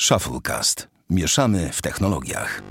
[0.00, 0.88] Shufflecast.
[1.10, 2.62] Mieszamy w technologiach.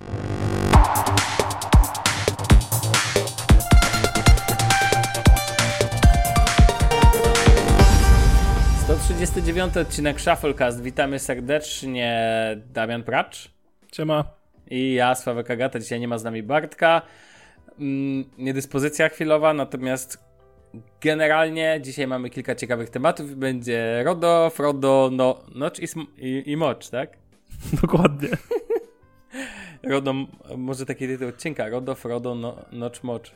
[8.88, 10.82] To 39 odcinek Shufflecast.
[10.82, 12.32] Witamy serdecznie
[12.74, 13.52] Damian Pracz
[13.96, 14.24] Siema.
[14.68, 15.80] i ja, Sławek Agata.
[15.80, 17.02] Dzisiaj nie ma z nami Bartka.
[17.80, 20.25] Mm, niedyspozycja chwilowa, natomiast
[21.02, 23.36] generalnie dzisiaj mamy kilka ciekawych tematów.
[23.36, 25.86] Będzie Rodo, Frodo, no, Nocz i,
[26.18, 27.18] i, i Mocz, tak?
[27.82, 28.30] Dokładnie.
[29.84, 30.14] Rodo,
[30.58, 31.70] może taki tytuł odcinka.
[31.70, 33.32] Rodo, Frodo, no, Nocz, Mocz.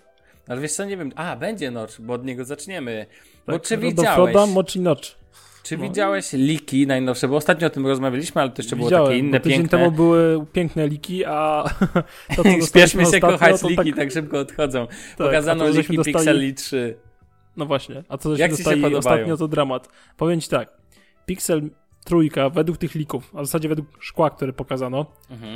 [0.47, 1.11] Ale wiesz co, nie wiem.
[1.15, 3.05] A, będzie Nocz, bo od niego zaczniemy.
[3.47, 4.33] Bo Tak, czy do widziałeś...
[4.33, 5.17] Froda, Mocz i Nocz.
[5.63, 7.27] Czy widziałeś liki najnowsze?
[7.27, 9.77] Bo ostatnio o tym rozmawialiśmy, ale to jeszcze było Widziałem, takie inne, bo tydzień piękne.
[9.77, 11.63] temu były piękne liki, a
[12.35, 14.87] to, co Spieszmy się ostatnio, kochać, liki tak, tak szybko odchodzą.
[14.87, 16.97] tak, Pokazano liki dostali- Pixeli 3.
[17.59, 18.97] No właśnie, a co Jak się podobają?
[18.97, 19.89] ostatnio, to dramat.
[20.17, 20.69] Powiem ci tak,
[21.25, 21.69] Pixel
[22.05, 25.05] trójka według tych lików, a w zasadzie według szkła, które pokazano.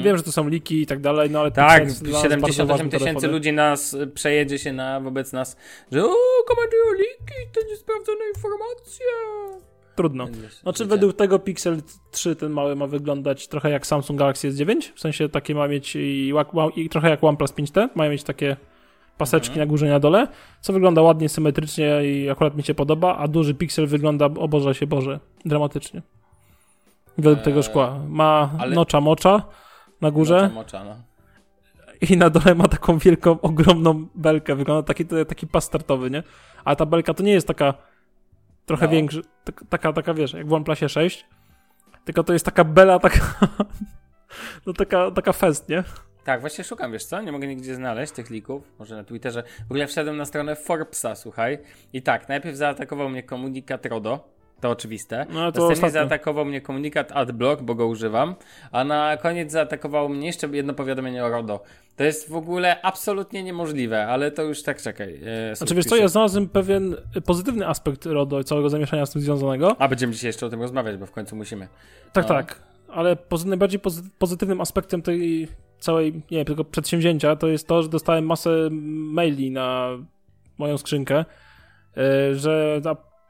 [0.04, 2.22] Wiem, że to są liki i tak dalej, no ale Tak, Pixel jest dla nas
[2.22, 5.58] bardzo 78 ważny tysięcy ludzi nas y, przejedzie się na wobec nas,
[5.92, 6.14] że o,
[6.48, 9.06] komentują liki, to niesprawdzone informacje.
[9.96, 10.28] Trudno.
[10.62, 15.00] Znaczy według tego Pixel 3 ten mały ma wyglądać trochę jak Samsung Galaxy S9, w
[15.00, 16.34] sensie takie ma mieć i,
[16.76, 18.58] i trochę jak OnePlus 5T, mają mieć takie
[19.18, 19.68] paseczki Mhm.
[19.68, 20.28] na górze i na dole,
[20.62, 24.76] co wygląda ładnie, symetrycznie i akurat mi się podoba, a duży Pixel wygląda, o Boże
[24.76, 26.02] się Boże, dramatycznie.
[27.18, 28.00] Według Eee, tego szkła.
[28.08, 29.44] Ma ale- nocza mocza
[30.02, 30.96] na górze Mocza, mocza, no.
[32.10, 36.24] i na dole ma taką wielką, ogromną belkę, wygląda taki, taki pas startowy, nie?
[36.66, 37.74] A ta belka to nie jest taka
[38.66, 38.92] trochę No.
[38.92, 41.26] większa, tak, taka, taka wiesz, jak w OnePlusie 6,
[42.06, 43.20] tylko to jest taka bela, taka
[44.66, 45.84] no taka, taka fest, nie?
[46.24, 47.22] Tak, właśnie szukam, wiesz co?
[47.22, 48.64] Nie mogę nigdzie znaleźć tych lików.
[48.80, 49.44] Może na Twitterze.
[49.68, 51.58] W ogóle wszedłem na stronę Forbesa, słuchaj.
[51.94, 54.34] I tak, najpierw zaatakował mnie komunikat RODO.
[54.62, 55.18] To oczywiste.
[55.30, 55.90] No, to Następnie ostatnio.
[55.92, 58.36] zaatakował mnie komunikat AdBlock, bo go używam.
[58.72, 61.64] A na koniec zaatakowało mnie jeszcze jedno powiadomienie o RODO.
[61.96, 65.20] To jest w ogóle absolutnie niemożliwe, ale to już tak czekaj.
[65.52, 66.96] E, Znaczy wiesz co, ja znalazłem pewien
[67.26, 69.76] pozytywny aspekt RODO i całego zamieszania z tym związanego.
[69.80, 71.68] A będziemy dzisiaj jeszcze o tym rozmawiać, bo w końcu musimy.
[72.14, 72.36] Tak, No.
[72.36, 72.60] tak.
[72.90, 75.48] Ale pozy- najbardziej pozy- pozytywnym aspektem tej
[75.84, 79.90] całej, nie wiem, tego przedsięwzięcia to jest to, że dostałem masę maili na
[80.58, 81.26] moją skrzynkę,
[81.96, 82.04] yy,
[82.36, 82.82] że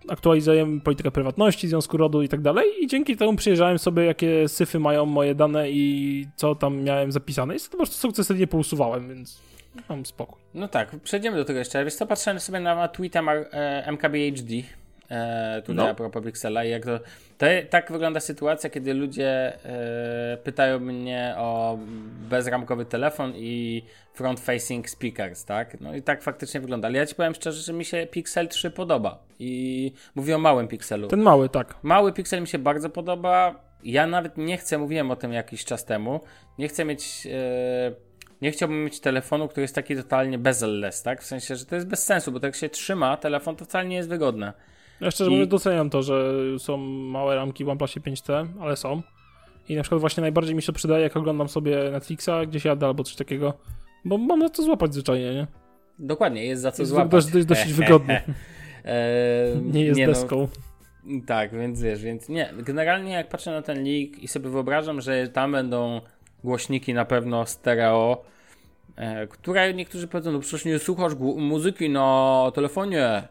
[0.10, 4.80] aktualizujemy politykę prywatności, związku RODU i tak dalej i dzięki temu przyjrzałem sobie, jakie syfy
[4.80, 9.42] mają moje dane i co tam miałem zapisane i to po prostu sukcesywnie pousuwałem, więc
[9.90, 10.42] mam spokój.
[10.54, 11.84] No tak, przejdziemy do tego jeszcze.
[11.84, 14.54] Wiesz co, patrzyłem sobie na tweeta e, MKBHD,
[15.14, 15.90] e, tutaj No.
[15.90, 17.00] a propos Pixela i jak to,
[17.38, 17.46] to...
[17.70, 21.78] Tak wygląda sytuacja, kiedy ludzie e, pytają mnie o
[22.30, 23.84] bezramkowy telefon i
[24.18, 25.82] front-facing speakers, tak?
[25.82, 26.88] No i tak faktycznie wygląda.
[26.88, 29.24] Ale ja ci powiem szczerze, że mi się Pixel 3 podoba.
[29.40, 31.08] I mówię o małym Pixelu.
[31.08, 31.76] Ten mały, tak.
[31.84, 33.64] Mały Pixel mi się bardzo podoba.
[33.84, 36.20] Ja nawet nie chcę, mówiłem o tym jakiś czas temu,
[36.58, 37.92] nie chcę mieć, e,
[38.42, 41.22] nie chciałbym mieć telefonu, który jest taki totalnie bezel-less, tak?
[41.22, 43.86] W sensie, że to jest bez sensu, bo tak jak się trzyma telefon, to wcale
[43.86, 44.54] nie jest wygodne.
[45.04, 49.02] Ja szczerze I- mówiąc doceniam to, że są małe ramki w OnePlusie 5T, ale są.
[49.70, 53.04] I na przykład właśnie najbardziej mi się przydaje, jak oglądam sobie Netflixa, gdzieś jadę albo
[53.04, 53.54] coś takiego,
[54.06, 55.48] bo mam na to złapać zwyczajnie, nie?
[56.00, 57.12] Dokładnie, jest za co Jest złapać.
[57.12, 58.24] dość, dość, dość wygodnie.
[58.86, 60.48] E, Nie jest no, deską.
[61.26, 62.54] Tak, więc wiesz, więc nie.
[62.58, 66.02] Generalnie jak patrzę na ten leak i sobie wyobrażam, że tam będą
[66.44, 68.24] głośniki na pewno stereo,
[68.96, 73.24] e, które niektórzy powiedzą, no przecież nie słuchasz muzyki na telefonie,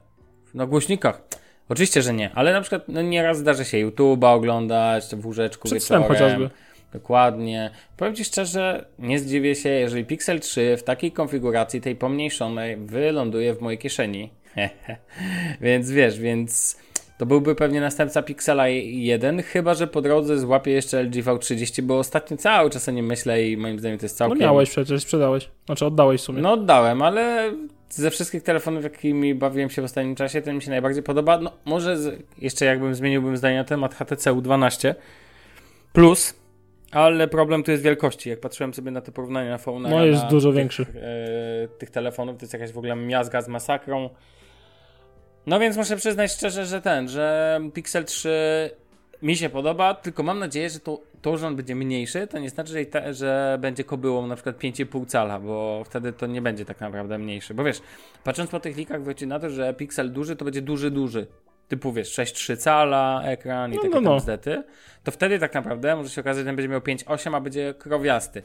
[0.55, 1.23] na głośnikach.
[1.69, 5.79] Oczywiście, że nie, ale na przykład no nieraz zdarzy się YouTube'a oglądać w łóżeczku Przed
[5.83, 6.05] wieczorem.
[6.05, 6.51] chociażby.
[6.93, 7.71] Dokładnie.
[7.97, 13.55] Powiem Ci szczerze, nie zdziwię się, jeżeli Pixel 3 w takiej konfiguracji, tej pomniejszonej, wyląduje
[13.55, 14.31] w mojej kieszeni.
[15.61, 16.79] więc wiesz, więc
[17.19, 21.99] to byłby pewnie następca Pixela 1, chyba że po drodze złapię jeszcze LG V30, bo
[21.99, 24.39] ostatnio cały czas o nim myślę i moim zdaniem to jest No całkiem...
[24.39, 25.49] miałeś przecież, sprzedałeś.
[25.67, 26.43] Znaczy oddałeś w sumie.
[26.43, 27.53] No oddałem, ale
[27.95, 31.39] ze wszystkich telefonów, jakimi bawiłem się w ostatnim czasie, ten mi się najbardziej podoba.
[31.39, 34.95] No może z, jeszcze jakbym zmieniłbym zdanie na temat HTC U12
[35.93, 36.35] Plus,
[36.91, 38.31] ale problem tu jest wielkości.
[38.31, 40.83] Jak patrzyłem sobie na te porównania na phone No, jest dużo większy.
[40.83, 44.11] E, tych telefonów, to jest jakaś w ogóle miazga z masakrą.
[45.47, 48.71] No więc muszę przyznać szczerze, że ten, że Pixel 3
[49.23, 52.51] mi się podoba, tylko mam nadzieję, że to, to że on będzie mniejszy, to nie
[52.51, 56.65] znaczy, że, te, że będzie kobyłą na przykład 5,5 cala, bo wtedy to nie będzie
[56.65, 57.55] tak naprawdę mniejszy.
[57.55, 57.83] Bo wiesz,
[58.25, 61.27] patrząc po tych likach, wychodzi na to, że Pixel duży to będzie duży, duży.
[61.69, 64.11] Typu wiesz, 6,3 cala ekran i No, takie no, no.
[64.11, 64.63] tam bzdety.
[65.05, 68.43] To wtedy tak naprawdę może się okazać, że ten będzie miał 5,8, a będzie krowiasty.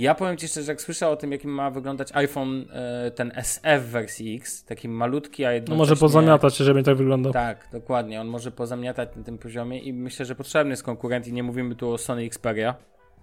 [0.00, 3.84] Ja powiem Ci szczerze, jak słyszę o tym, jakim ma wyglądać iPhone e, ten SF
[3.84, 5.76] wersji X, taki malutki, a jednocześnie...
[5.76, 7.32] No może pozamiatać, żeby tak wyglądał.
[7.32, 8.20] Tak, dokładnie.
[8.20, 11.74] On może pozamiatać na tym poziomie i myślę, że potrzebny jest konkurent i nie mówimy
[11.74, 12.74] tu o Sony Xperia,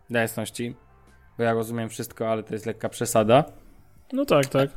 [0.09, 0.75] dla jasności,
[1.38, 3.44] bo ja rozumiem wszystko, ale to jest lekka przesada.
[4.13, 4.69] No tak, tak.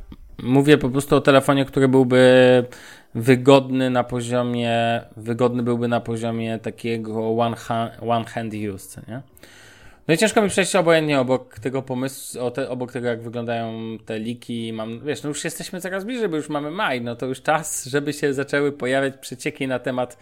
[0.43, 2.65] Mówię po prostu o telefonie, który byłby
[3.15, 9.21] wygodny na poziomie, wygodny byłby na poziomie takiego one hand, one hand use, nie?
[10.11, 14.19] No i ciężko mi przejść obojętnie obok tego pomysłu, te, obok tego jak wyglądają te
[14.19, 14.73] liki.
[14.73, 17.85] Mam, wiesz, no już jesteśmy coraz bliżej, bo już mamy maj, no to już czas,
[17.85, 20.17] żeby się zaczęły pojawiać przecieki na temat,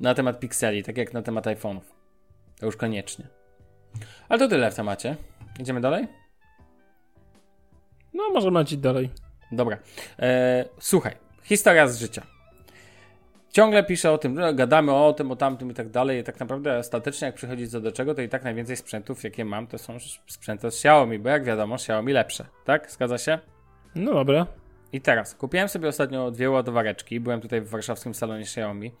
[0.00, 1.80] na temat pikseli, tak jak na temat iPhone'ów.
[2.60, 3.26] To już koniecznie.
[4.28, 5.16] Ale to tyle w temacie.
[5.60, 6.08] Idziemy dalej?
[8.14, 9.10] No, możemy lecieć dalej.
[9.52, 9.78] Dobra.
[10.18, 12.37] E, słuchaj, historia z życia.
[13.50, 16.20] Ciągle piszę o tym, gadamy o tym, o tamtym i tak dalej.
[16.20, 19.44] I tak naprawdę ostatecznie, jak przychodzi co do czego, to i tak najwięcej sprzętów, jakie
[19.44, 19.96] mam, to są
[20.26, 22.44] sprzęty od Xiaomi, bo jak wiadomo, Xiaomi lepsze.
[22.64, 22.90] Tak?
[22.90, 23.38] Zgadza się?
[23.94, 24.46] No dobra.
[24.92, 28.92] I teraz, kupiłem sobie ostatnio dwie ładowareczki, byłem tutaj w warszawskim salonie Xiaomi.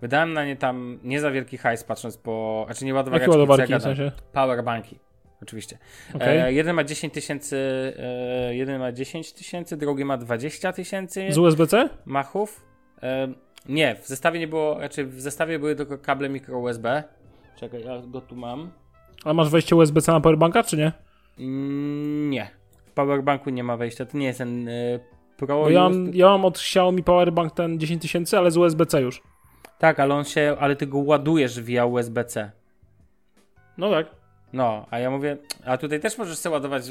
[0.00, 2.62] Wydałem na nie tam nie za wielki hajs, patrząc po...
[2.66, 4.12] Znaczy nie ładowareczki, Jakie ładowarki w sensie?
[4.32, 4.98] Powerbanki
[5.44, 5.78] oczywiście.
[6.14, 6.44] Okay.
[6.44, 7.56] E, jeden ma 10 tysięcy,
[7.98, 11.32] e, jeden ma 10 tysięcy, drugi ma 20 tysięcy.
[11.32, 11.88] Z USB-C?
[12.04, 12.64] Machów.
[13.02, 13.28] E,
[13.68, 17.04] nie, w zestawie nie było, znaczy w zestawie były tylko kable mikro USB.
[17.56, 18.70] Czekaj, ja go tu mam.
[19.24, 20.92] A masz wejście USB-C na powerbanka, czy nie?
[21.38, 22.50] Mm, nie.
[22.86, 25.00] W powerbanku nie ma wejścia, to nie jest ten y,
[25.36, 25.46] Pro.
[25.46, 29.22] Bo ja, mam, ja mam od Xiaomi powerbank ten 10 tysięcy, ale z USB-C już.
[29.78, 32.50] Tak, ale on się, ale ty go ładujesz via USB-C.
[33.78, 34.06] No tak.
[34.54, 36.82] No, a ja mówię, a tutaj też możesz sobie ładować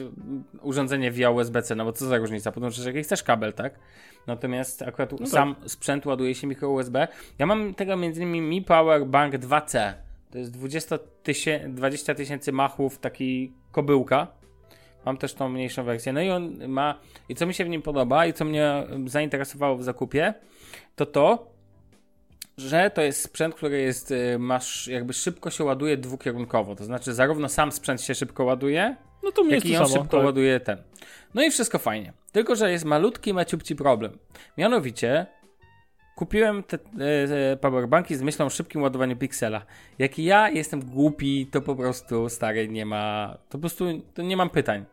[0.61, 3.79] urządzenie via USB-C, no bo co za różnica, podłączysz jaki chcesz kabel, tak?
[4.27, 5.69] Natomiast akurat no sam tak.
[5.69, 7.07] sprzęt ładuje się mikro USB.
[7.39, 9.93] Ja mam tego między innymi Mi Power Bank 2C.
[10.31, 14.27] To jest 20 tysięcy machów, taki kobyłka.
[15.05, 16.13] Mam też tą mniejszą wersję.
[16.13, 16.99] No i on ma,
[17.29, 20.33] i co mi się w nim podoba i co mnie zainteresowało w zakupie,
[20.95, 21.52] to to,
[22.57, 26.75] że to jest sprzęt, który jest, y, masz, jakby szybko się ładuje dwukierunkowo.
[26.75, 30.25] To znaczy, zarówno sam sprzęt się szybko ładuje, no to jak i on szybko tak.
[30.25, 30.77] ładuje ten.
[31.33, 32.13] No i wszystko fajnie.
[32.31, 34.17] Tylko, że jest malutki, maciupci problem.
[34.57, 35.25] Mianowicie,
[36.15, 36.77] kupiłem te
[37.51, 39.65] e, powerbanki z myślą o szybkim ładowaniu piksela.
[39.99, 44.37] Jak ja jestem głupi, to po prostu stary nie ma, to po prostu to nie
[44.37, 44.85] mam pytań.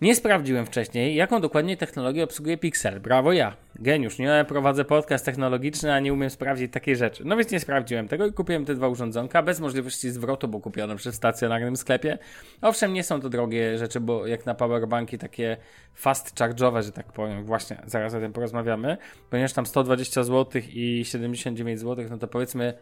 [0.00, 3.00] Nie sprawdziłem wcześniej, jaką dokładnie technologię obsługuje Pixel.
[3.00, 3.56] Brawo ja.
[3.76, 4.18] Geniusz.
[4.18, 7.22] Nie prowadzę podcast technologiczny, a nie umiem sprawdzić takiej rzeczy.
[7.24, 10.96] No więc nie sprawdziłem tego i kupiłem te dwa urządzonka bez możliwości zwrotu, bo kupione
[10.96, 12.18] przy stacjonarnym sklepie.
[12.62, 15.56] Owszem, nie są to drogie rzeczy, bo jak na powerbanki takie
[15.94, 18.96] fast charge'owe, że tak powiem, właśnie zaraz o tym porozmawiamy,
[19.30, 22.74] ponieważ tam 120 zł i 79 zł, no to powiedzmy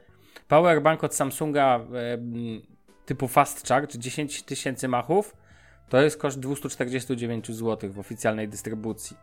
[0.48, 1.80] powerbank od Samsunga
[3.06, 5.36] typu fast charge, 10 tysięcy machów,
[5.92, 9.16] to jest koszt 249 zł w oficjalnej dystrybucji,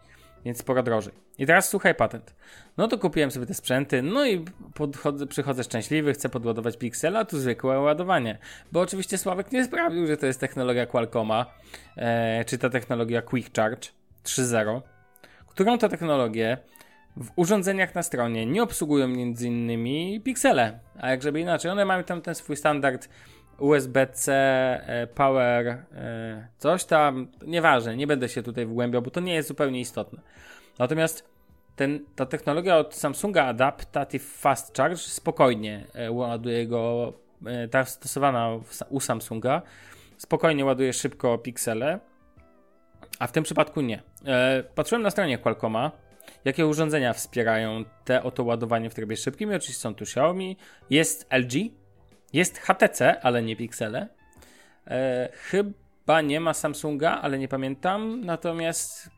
[0.46, 1.14] więc sporo drożej.
[1.38, 2.36] I teraz słuchaj patent.
[2.78, 7.26] No to kupiłem sobie te sprzęty, no i podchodzę, przychodzę szczęśliwy, chcę podładować Pixel, a
[7.26, 8.38] tu zwykłe ładowanie.
[8.72, 11.46] Bo oczywiście Sławek nie sprawdził, że to jest technologia Qualcomma,
[11.98, 13.90] e, czy ta technologia Quick Charge
[14.24, 14.82] 3.0,
[15.48, 16.58] którą to technologię
[17.18, 22.04] w urządzeniach na stronie nie obsługują między innymi piksele, a jak żeby inaczej, one mają
[22.04, 23.10] tam ten swój standard
[23.60, 29.34] USB-C, e, Power, e, coś tam, nieważne, nie będę się tutaj wgłębiał, bo to nie
[29.34, 30.22] jest zupełnie istotne.
[30.80, 31.30] Natomiast
[31.76, 37.14] ten, ta technologia od Samsunga Adaptative Fast Charge spokojnie e, ładuje go,
[37.72, 38.50] ta stosowana
[38.90, 39.62] u Samsunga,
[40.18, 42.00] spokojnie ładuje szybko piksele,
[43.20, 44.02] a w tym przypadku nie.
[44.76, 45.92] Patrzyłem na stronie Qualcomma,
[46.46, 49.50] jakie urządzenia wspierają te oto ładowanie w trybie szybkim.
[49.50, 50.58] Oczywiście są tu Xiaomi,
[50.90, 51.54] jest LG,
[52.34, 54.08] jest HTC, ale nie Pixele.
[54.88, 58.22] E, chyba nie ma Samsunga, ale nie pamiętam.
[58.26, 59.10] Natomiast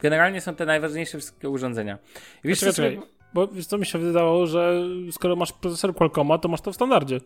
[0.00, 1.98] generalnie są te najważniejsze wszystkie urządzenia.
[2.44, 2.98] I wiesz, czekaj, sobie...
[3.34, 4.82] bo wiesz, co mi się wydawało, że
[5.12, 7.20] skoro masz procesor Qualcomma, to masz to w standardzie.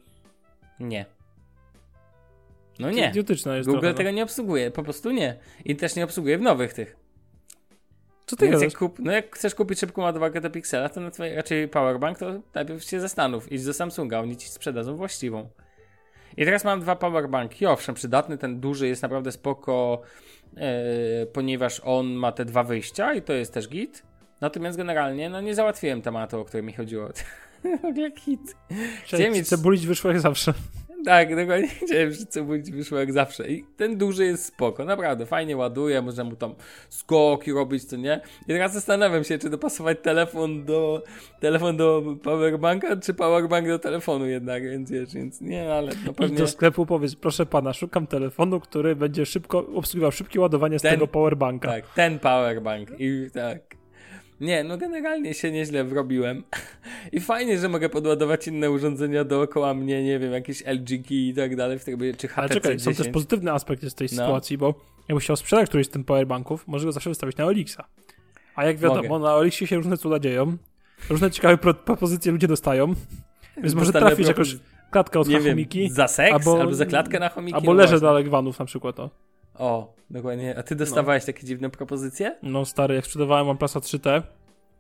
[0.81, 1.07] Nie.
[2.79, 3.09] No nie.
[3.09, 3.97] Idiotyczne jest Google trochę, no.
[3.97, 5.39] tego nie obsługuje, po prostu nie.
[5.65, 7.02] I też nie obsługuje w nowych tych.
[8.33, 11.11] Co ty Więc jak, kup, no jak chcesz kupić szybką ładowarkę do Pixela, to na
[11.11, 13.53] twoje, raczej powerbank, to najpierw się zastanów.
[13.53, 15.49] Idź do Samsunga, oni ci sprzedadzą właściwą.
[16.37, 17.67] I teraz mam dwa powerbanki.
[17.67, 20.03] Owszem, przydatny, ten duży jest naprawdę spoko,
[20.57, 24.03] e, ponieważ on ma te dwa wyjścia i to jest też git.
[24.41, 27.09] Natomiast generalnie, no nie załatwiłem tematu, o który mi chodziło.
[27.83, 28.57] w ogóle hit.
[29.05, 29.49] Chciałem mieć...
[29.49, 30.55] Cebulić wyszło jak zawsze.
[31.05, 33.49] Tak, dokładnie chciałem, że co będzie wyszło jak zawsze.
[33.49, 36.55] I ten duży jest spoko, naprawdę, fajnie ładuje, można mu tam
[36.89, 38.21] skoki robić, co nie?
[38.43, 41.03] I teraz zastanawiam się, czy dopasować telefon do
[41.41, 46.39] telefon do powerbanka, czy powerbank do telefonu jednak, więc wiesz, więc nie, ale no pewnie...
[46.39, 50.93] do sklepu, powiedz, proszę pana, szukam telefonu, który będzie szybko obsługiwał szybkie ładowanie z Ten-
[50.93, 51.69] tego powerbanka.
[51.69, 53.82] Tak, ten powerbank i tak.
[54.43, 56.43] Nie, no generalnie się nieźle wrobiłem.
[57.13, 61.35] I fajnie, że mogę podładować inne urządzenia dookoła mnie, nie wiem, jakieś LG key i
[61.35, 62.97] tak dalej, w tego, czy Ale HTC czekaj, są 10.
[62.99, 64.17] też pozytywne aspekty z tej No.
[64.17, 64.75] sytuacji, bo
[65.09, 67.85] jakbyś chciał sprzedać któryś z tym powerbanków, może go zawsze wystawić na Olixa.
[68.57, 69.25] A jak wiadomo, Mogę.
[69.25, 70.57] na Olixie się różne cuda dzieją,
[71.11, 72.95] różne ciekawe pro- propozycje ludzie dostają,
[73.57, 74.57] więc może trafisz propozy- jakąś
[74.91, 76.33] klatkę od nie wiem, chomiki, za seks?
[76.33, 77.55] albo- Albo, za klatkę na chomiki?
[77.55, 78.01] albo No leżę właśnie.
[78.01, 79.01] do Alegwanów na przykład.
[79.01, 79.11] O.
[79.59, 80.59] O, dokładnie.
[80.59, 82.39] A ty dostawałeś takie dziwne propozycje?
[82.43, 84.23] No stary, jak sprzedawałem OnePlusa 3T,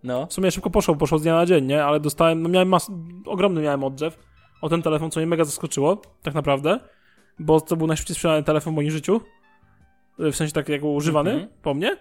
[0.04, 0.26] No.
[0.26, 1.84] w sumie szybko poszło, poszło z dnia na dzień, nie?
[1.84, 2.90] Ale dostałem, no miałem mas...
[3.26, 4.18] ogromny miałem odzew
[4.62, 6.80] o ten telefon, co mnie mega zaskoczyło, tak naprawdę,
[7.38, 9.20] bo to był najszybciej sprzedany telefon w moim życiu,
[10.18, 11.48] w sensie tak jak używany Mhm.
[11.62, 11.96] po mnie,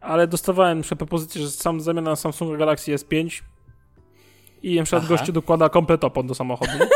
[0.00, 3.42] ale dostawałem propozycję, że sam zamiana na Samsunga Galaxy S5
[4.62, 5.14] i na przykład Aha.
[5.14, 6.72] gościu dokłada komplet opon do samochodu.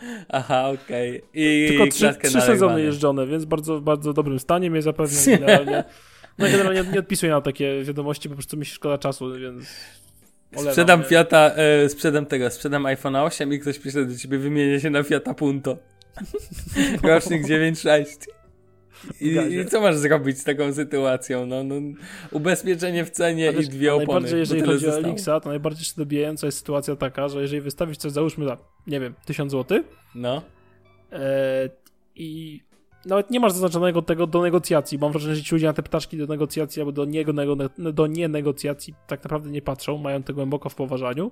[0.28, 1.22] Aha, okej.
[1.34, 5.84] I Tylko trzy, trzy sezony jeżdżone, więc bardzo, bardzo dobrym stanie mnie zapewnił generalnie.
[6.38, 9.66] No generalnie nie odpisuję na takie wiadomości, po prostu mi się szkoda czasu, więc...
[10.52, 11.06] olewam, Sprzedam nie?
[11.06, 15.02] Fiata, e, sprzedam tego, sprzedam iPhone'a 8 i ktoś pisze do ciebie, wymienię się na
[15.02, 15.76] Fiata Punto.
[17.02, 18.04] Rocznik 9.6.
[19.20, 19.38] I.
[19.54, 21.46] I co masz zrobić z taką sytuacją?
[21.46, 21.74] No, no,
[22.30, 24.06] ubezpieczenie w cenie Ale i dwie opony.
[24.06, 25.06] Najbardziej, jeżeli chodzi o zostało.
[25.06, 29.00] Elixa, to najbardziej się dobijająca jest sytuacja taka, że jeżeli wystawisz coś, załóżmy za, nie
[29.00, 29.82] wiem, 1000 zł
[30.14, 30.42] No,
[31.12, 31.68] e,
[32.14, 32.60] i
[33.06, 35.82] nawet nie masz zaznaczonego tego do negocjacji, bo mam wrażenie, że ci ludzie na te
[35.82, 37.32] ptaszki do negocjacji albo do, niego,
[37.78, 41.30] do nie negocjacji tak naprawdę nie patrzą, mają to głęboko w poważaniu,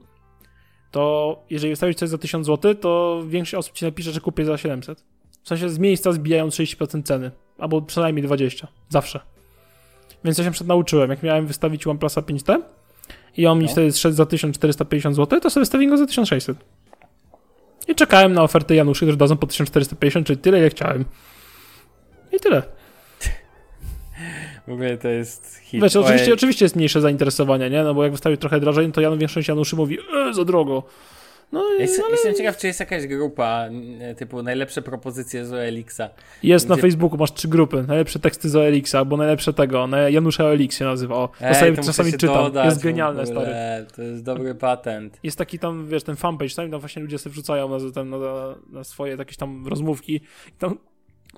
[0.91, 4.59] to jeżeli wystawisz coś za 1000 zł, to większość osób ci napisze, że kupię za
[4.59, 5.05] 700.
[5.49, 8.67] W sensie z miejsca zbijają 30% ceny, albo przynajmniej 20%.
[8.88, 9.21] Zawsze.
[10.25, 12.59] Więc ja się przed nauczyłem, jak miałem wystawić OnePlusa 5T
[13.37, 13.71] i on mi No.
[13.71, 16.57] wtedy zszedł za 1450 zł, to sobie wystawiłem go za 1600.
[17.88, 21.05] I czekałem na ofertę Januszy, które dadzą po 1450, czyli tyle, ile chciałem.
[22.33, 22.62] I tyle.
[24.67, 25.83] w ogóle to jest hit.
[25.83, 27.83] Wiesz, oczywiście, oczywiście jest mniejsze zainteresowanie, nie?
[27.85, 30.83] No bo jak wystawił trochę drożej, no to Jan, większość Januszy mówi, e, za drogo.
[31.52, 35.52] No i Jest, ale Jestem ciekaw, czy jest jakaś grupa n- typu najlepsze propozycje z
[35.52, 36.00] Elixa.
[36.43, 37.85] jest na gdzie- Facebooku, masz trzy grupy.
[37.88, 41.14] Najlepsze teksty z OLX, albo najlepsze tego, na Janusza OLX się nazywa.
[41.14, 42.37] O, muszę czasami się czytam.
[42.37, 43.52] dodać jest genialne, stary.
[43.97, 45.19] To jest dobry patent.
[45.23, 48.19] Jest taki tam, wiesz, ten fanpage, tam, tam właśnie ludzie sobie wrzucają na, ten, na,
[48.73, 50.14] na swoje jakieś tam rozmówki.
[50.17, 50.21] I
[50.59, 50.78] tam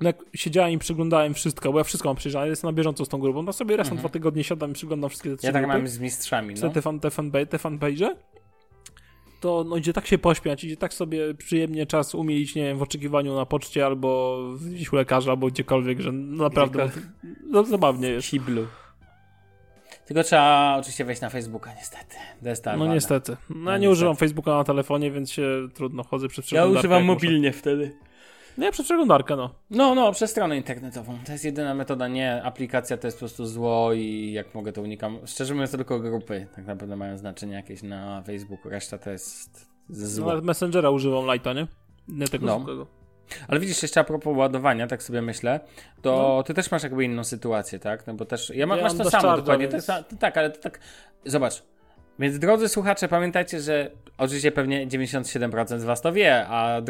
[0.01, 3.09] no jak siedziałem i przyglądałem wszystko, bo ja wszystko mam przejrzane, jestem na bieżąco z
[3.09, 3.43] tą grupą.
[3.43, 3.99] No sobie raz na Mhm.
[4.01, 5.77] dwa tygodnie siadam i przyglądam wszystkie te trzy Ja tak grupy.
[5.77, 6.73] mam z mistrzami, Te, no.
[6.73, 8.15] te, fan, te, fanpage, te fanpage,
[9.41, 12.81] to no, idzie tak się pośmiać, idzie tak sobie przyjemnie czas umilić, nie wiem, w
[12.81, 14.39] oczekiwaniu na poczcie albo
[14.71, 16.89] gdzieś u lekarza, albo gdziekolwiek, że no, naprawdę
[17.49, 18.29] no, zabawnie jest.
[18.29, 18.67] Kiblu.
[20.05, 22.15] Tylko trzeba oczywiście wejść na Facebooka, niestety.
[22.77, 23.37] No niestety.
[23.49, 23.91] No, No ja nie niestety.
[23.91, 27.13] używam Facebooka na telefonie, więc się trudno chodzę przez Ja używam jak muszę.
[27.15, 27.91] mobilnie wtedy.
[28.57, 29.49] No ja przez przeglądarkę, no.
[29.69, 31.17] No, no, przez stronę internetową.
[31.25, 32.07] To jest jedyna metoda.
[32.07, 35.19] Nie, aplikacja to jest po prostu zło i jak mogę to unikam.
[35.25, 38.69] Szczerze mówiąc, to tylko grupy tak naprawdę mają znaczenie jakieś na Facebooku.
[38.71, 40.27] Reszta to jest no zło.
[40.27, 41.67] nawet Messengera używam Lighta, nie?
[42.07, 42.55] Nie tego No.
[42.55, 42.87] zwykłego.
[43.47, 45.59] Ale widzisz, jeszcze a propos ładowania, tak sobie myślę,
[46.01, 48.07] to ty też masz jakby inną sytuację, tak?
[48.07, 50.61] No bo też, ja mam, Ja masz to samo dokładnie, więc- jest- tak, ale to
[50.61, 50.79] tak,
[51.25, 51.63] zobacz.
[52.19, 56.81] Więc drodzy słuchacze, pamiętajcie, że oczywiście pewnie 97% z was to wie, a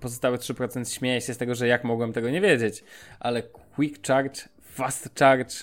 [0.00, 2.84] pozostałe 3% śmieje się z tego, że jak mogłem tego nie wiedzieć.
[3.20, 5.54] Ale Quick Charge, Fast Charge,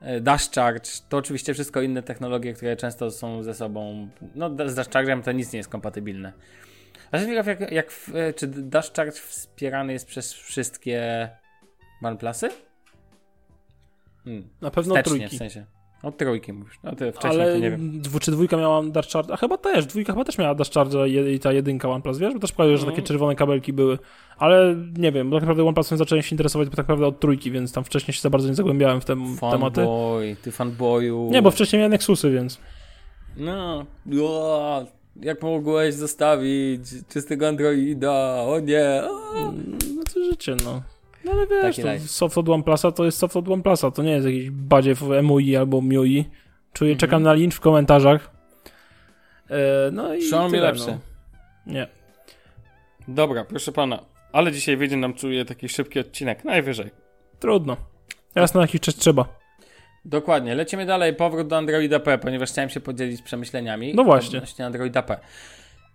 [0.00, 4.74] e, Dash Charge, to oczywiście wszystko inne technologie, które często są ze sobą, no z
[4.74, 6.32] Dash Charge'em to nic nie jest kompatybilne.
[7.10, 11.28] A jestem ciekaw, jak, jak w, e, czy Dash Charge wspierany jest przez wszystkie
[12.02, 12.48] OnePlusy?
[14.24, 14.48] Hmm.
[14.60, 15.36] Na pewno Wstecznie, trójki.
[15.36, 15.64] w sensie.
[16.02, 16.78] Od trójki mówisz.
[16.84, 18.00] No to wcześniej Ale to nie wiem.
[18.00, 19.30] dwu, czy dwójka miała Dash Charge?
[19.32, 22.34] A chyba też, dwójka chyba też miała Dash Charge i ta jedynka OnePlus, wiesz?
[22.34, 23.98] Bo też pokazuje, że takie czerwone kabelki były.
[24.38, 27.50] Ale nie wiem, bo tak naprawdę OnePlusem zacząłem się interesować bo tak naprawdę od trójki,
[27.50, 29.16] więc tam wcześniej się za bardzo nie zagłębiałem w te
[29.50, 29.80] tematy.
[29.80, 31.28] Fanboy, ty fanboyu.
[31.32, 32.60] Nie, bo wcześniej miałem Nexusy, więc...
[33.36, 33.86] No.
[34.22, 34.84] O,
[35.22, 38.42] jak mogłeś zostawić czystego Androida?
[38.42, 39.02] O nie.
[39.04, 39.52] O.
[39.96, 40.82] No to życie, no.
[41.24, 42.08] No ale wiesz, Taki to life.
[42.08, 45.82] soft od OnePlusa to jest soft od OnePlusa, to nie jest jakiś badziew MUI albo
[45.82, 46.24] MIUI.
[46.72, 46.98] Czuję, Mhm.
[47.00, 48.30] czekam na lincz w komentarzach.
[49.50, 50.98] E, no i Xiaomi tyle, lepsze.
[51.66, 51.72] No.
[51.72, 51.86] Nie.
[53.08, 54.04] Dobra, proszę pana.
[54.32, 56.44] Ale dzisiaj wyjdzie nam, czuję, taki szybki odcinek.
[56.44, 56.90] Najwyżej.
[57.40, 57.76] Trudno.
[58.34, 59.24] Teraz na jakiś czas trzeba.
[60.04, 60.54] Dokładnie.
[60.54, 61.14] Lecimy dalej.
[61.14, 63.94] Powrót do Androida P, ponieważ chciałem się podzielić przemyśleniami.
[63.94, 64.38] No właśnie.
[64.38, 65.18] Odnośnie Androida P.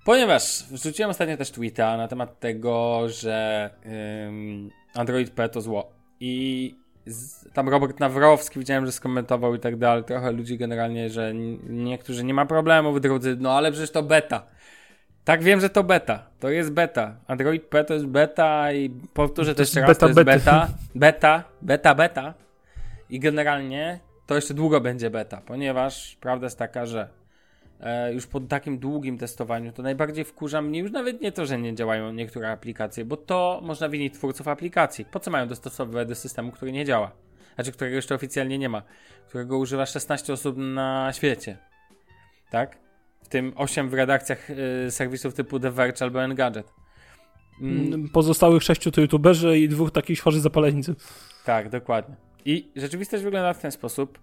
[0.06, 3.70] Ponieważ wrzuciłem ostatnio też tweeta na temat tego, że
[4.28, 5.92] ym, Android P to zło.
[6.20, 6.76] I
[7.06, 10.04] z, tam Robert Nawrowski widziałem, że skomentował i tak dalej.
[10.04, 11.34] Trochę ludzi generalnie, że
[11.70, 14.46] niektórzy nie ma problemów, drudzy, no ale przecież to beta.
[15.24, 16.28] Tak, wiem, że to beta.
[16.40, 17.16] To jest beta.
[17.28, 20.34] Android P to jest beta i powtórzę to, jeszcze raz, beta, to jest beta.
[20.36, 20.68] beta.
[20.96, 22.34] Beta, beta, beta.
[23.10, 27.10] I generalnie to jeszcze długo będzie beta, ponieważ prawda jest taka, że
[28.14, 31.76] już po takim długim testowaniu to najbardziej wkurza mnie już nawet nie to, że nie
[31.76, 35.06] działają niektóre aplikacje, bo to można winić twórców aplikacji.
[35.06, 37.12] Po co mają dostosowywać do systemu, który nie działa?
[37.56, 38.82] Znaczy, którego jeszcze oficjalnie nie ma,
[39.28, 41.58] którego używa 16 osób na świecie.
[42.50, 42.78] Tak?
[43.24, 46.74] W tym 8 w redakcjach y, serwisów typu The Verge albo Engadget.
[47.62, 48.10] Mm.
[48.10, 50.96] Pozostałych sześciu to youtuberzy i dwóch takich chorzy zapaleńcy.
[51.46, 52.16] Tak, dokładnie.
[52.46, 54.20] I rzeczywistość wygląda w ten sposób,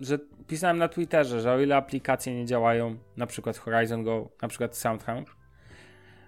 [0.00, 4.48] że pisałem na Twitterze, że o ile aplikacje nie działają, na przykład Horizon Go, na
[4.48, 5.28] przykład SoundHound,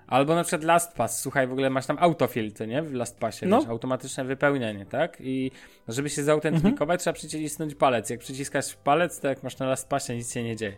[0.07, 2.83] albo na przykład LastPass, słuchaj, w ogóle masz tam autofill, to nie?
[2.83, 3.61] W LastPassie, no.
[3.61, 5.17] wiesz, automatyczne wypełnienie, tak?
[5.21, 5.51] I
[5.89, 6.99] żeby się zautentyfikować, mhm.
[6.99, 8.11] trzeba przycisnąć palec.
[8.11, 10.77] Jak przyciskasz palec, to jak masz na LastPassie, nic się nie dzieje.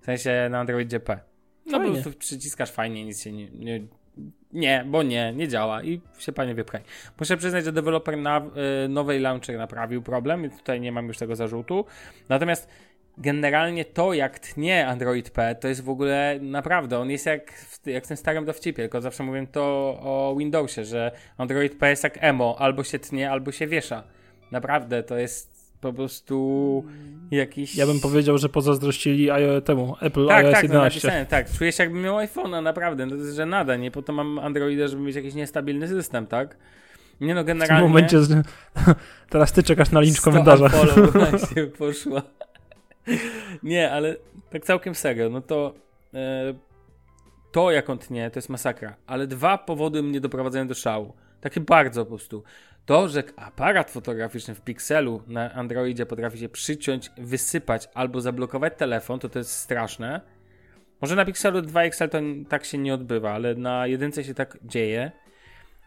[0.00, 1.20] W sensie na Androidzie P.
[1.66, 1.86] No fajnie.
[1.86, 3.80] po prostu przyciskasz fajnie, nic się nie, nie,
[4.52, 6.80] nie, bo nie, nie działa i się panie wypchaj.
[7.20, 8.42] Muszę przyznać, że deweloper na,
[8.84, 11.84] y, nowej launcher naprawił problem i tutaj nie mam już tego zarzutu.
[12.28, 12.68] Natomiast
[13.18, 17.52] generalnie to, jak tnie Android P, to jest w ogóle naprawdę, on jest jak,
[17.86, 19.62] jak w tym starym dowcipie, tylko zawsze mówię to
[20.00, 24.04] o Windowsie, że Android P jest jak emo, albo się tnie, albo się wiesza.
[24.50, 26.84] Naprawdę, to jest po prostu
[27.30, 27.76] jakiś...
[27.76, 29.28] Ja bym powiedział, że pozazdrościli
[29.64, 31.20] temu Apple tak, iOS tak, 11.
[31.20, 33.90] No tak, czuję się jakbym miał iPhone'a, naprawdę, no to jest, że nada, nie?
[33.90, 36.56] Po to mam Androida, żeby mieć jakiś niestabilny system, tak?
[37.20, 37.82] Nie no, generalnie...
[37.82, 38.46] W tym momencie, z...
[39.30, 40.68] teraz ty czekasz na lincz komentarza.
[41.54, 42.22] się poszła.
[43.62, 44.16] nie, ale
[44.50, 45.74] tak całkiem serio, no to...
[46.14, 46.54] E,
[47.52, 48.96] to jak on tnie, to jest masakra.
[49.06, 51.12] Ale dwa powody mnie doprowadzają do szału.
[51.40, 52.42] Takie bardzo po prostu.
[52.88, 59.18] To, że aparat fotograficzny w Pixelu na Androidzie potrafi się przyciąć, wysypać albo zablokować telefon,
[59.18, 60.20] to to jest straszne.
[61.00, 62.18] Może na Pixelu 2 XL to
[62.48, 65.12] tak się nie odbywa, ale na jedynce się tak dzieje.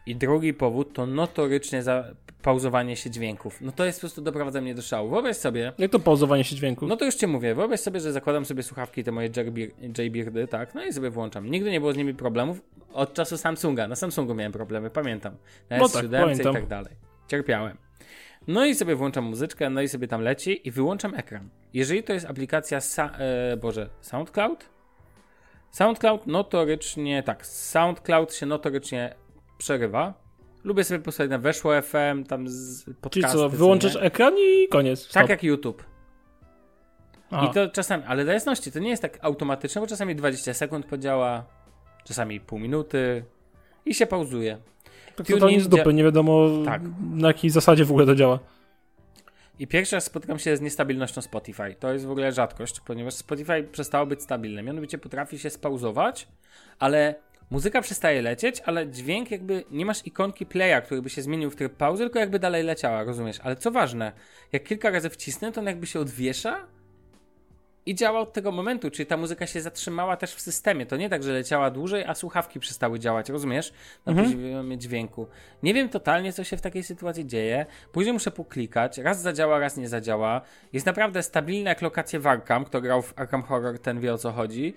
[0.06, 2.04] I drugi powód to notorycznie za
[2.42, 3.60] pauzowanie się dźwięków.
[3.60, 5.10] No to jest po prostu doprowadza mnie do szału.
[5.10, 5.72] Wyobraź sobie.
[5.78, 6.88] Jak to pauzowanie się dźwięków?
[6.88, 7.54] No to już ci mówię.
[7.54, 9.28] Wyobraź sobie, że zakładam sobie słuchawki te moje
[9.98, 10.74] J-Beardy, tak?
[10.74, 11.50] No i sobie włączam.
[11.50, 12.60] Nigdy nie było z nimi problemów.
[12.92, 13.88] Od czasu Samsunga.
[13.88, 15.36] Na Samsungu miałem problemy, pamiętam.
[15.70, 16.96] Na no S7 tak, i tak dalej.
[17.28, 17.76] Cierpiałem.
[18.46, 21.48] No i sobie włączam muzyczkę, no i sobie tam leci i wyłączam ekran.
[21.74, 24.68] Jeżeli to jest aplikacja, sa- e, Boże, SoundCloud?
[25.70, 29.14] SoundCloud notorycznie, tak, SoundCloud się notorycznie
[29.58, 30.14] przerywa.
[30.64, 33.10] Lubię sobie posłuchać na Weszło FM, tam z podcasty.
[33.10, 35.00] Czyli co, wyłączysz ekran i koniec.
[35.00, 35.12] Stop.
[35.12, 35.84] Tak jak YouTube.
[37.30, 37.46] Aha.
[37.50, 40.86] I to czasami, ale dla jasności, to nie jest tak automatyczne, bo czasami 20 sekund
[40.86, 41.46] podziała,
[42.04, 43.24] czasami pół minuty
[43.86, 44.58] i się pauzuje.
[45.16, 46.82] Tak to z dupy, nie wiadomo tak.
[47.14, 48.38] na jakiej zasadzie w ogóle to działa.
[49.58, 51.74] I pierwszy raz spotykam się z niestabilnością Spotify.
[51.78, 54.62] To jest w ogóle rzadkość, ponieważ Spotify przestało być stabilne.
[54.62, 56.28] Mianowicie potrafi się spauzować,
[56.78, 57.14] ale
[57.50, 61.56] muzyka przestaje lecieć, ale dźwięk jakby nie masz ikonki playa, który by się zmienił w
[61.56, 63.40] tryb pauzy, tylko jakby dalej leciała, rozumiesz?
[63.42, 64.12] Ale co ważne,
[64.52, 66.66] jak kilka razy wcisnę, to on jakby się odwiesza
[67.86, 70.86] i działa od tego momentu, czyli ta muzyka się zatrzymała też w systemie.
[70.86, 73.72] To nie tak, że leciała dłużej, a słuchawki przestały działać, rozumiesz?
[74.06, 74.32] Na mhm.
[74.32, 75.26] poziomie dźwięku.
[75.62, 77.66] Nie wiem totalnie, co się w takiej sytuacji dzieje.
[77.92, 78.98] Później muszę poklikać.
[78.98, 80.40] Raz zadziała, raz nie zadziała.
[80.72, 82.64] Jest naprawdę stabilna jak lokacje w Arkham.
[82.64, 84.74] Kto grał w Arkham Horror, ten wie o co chodzi.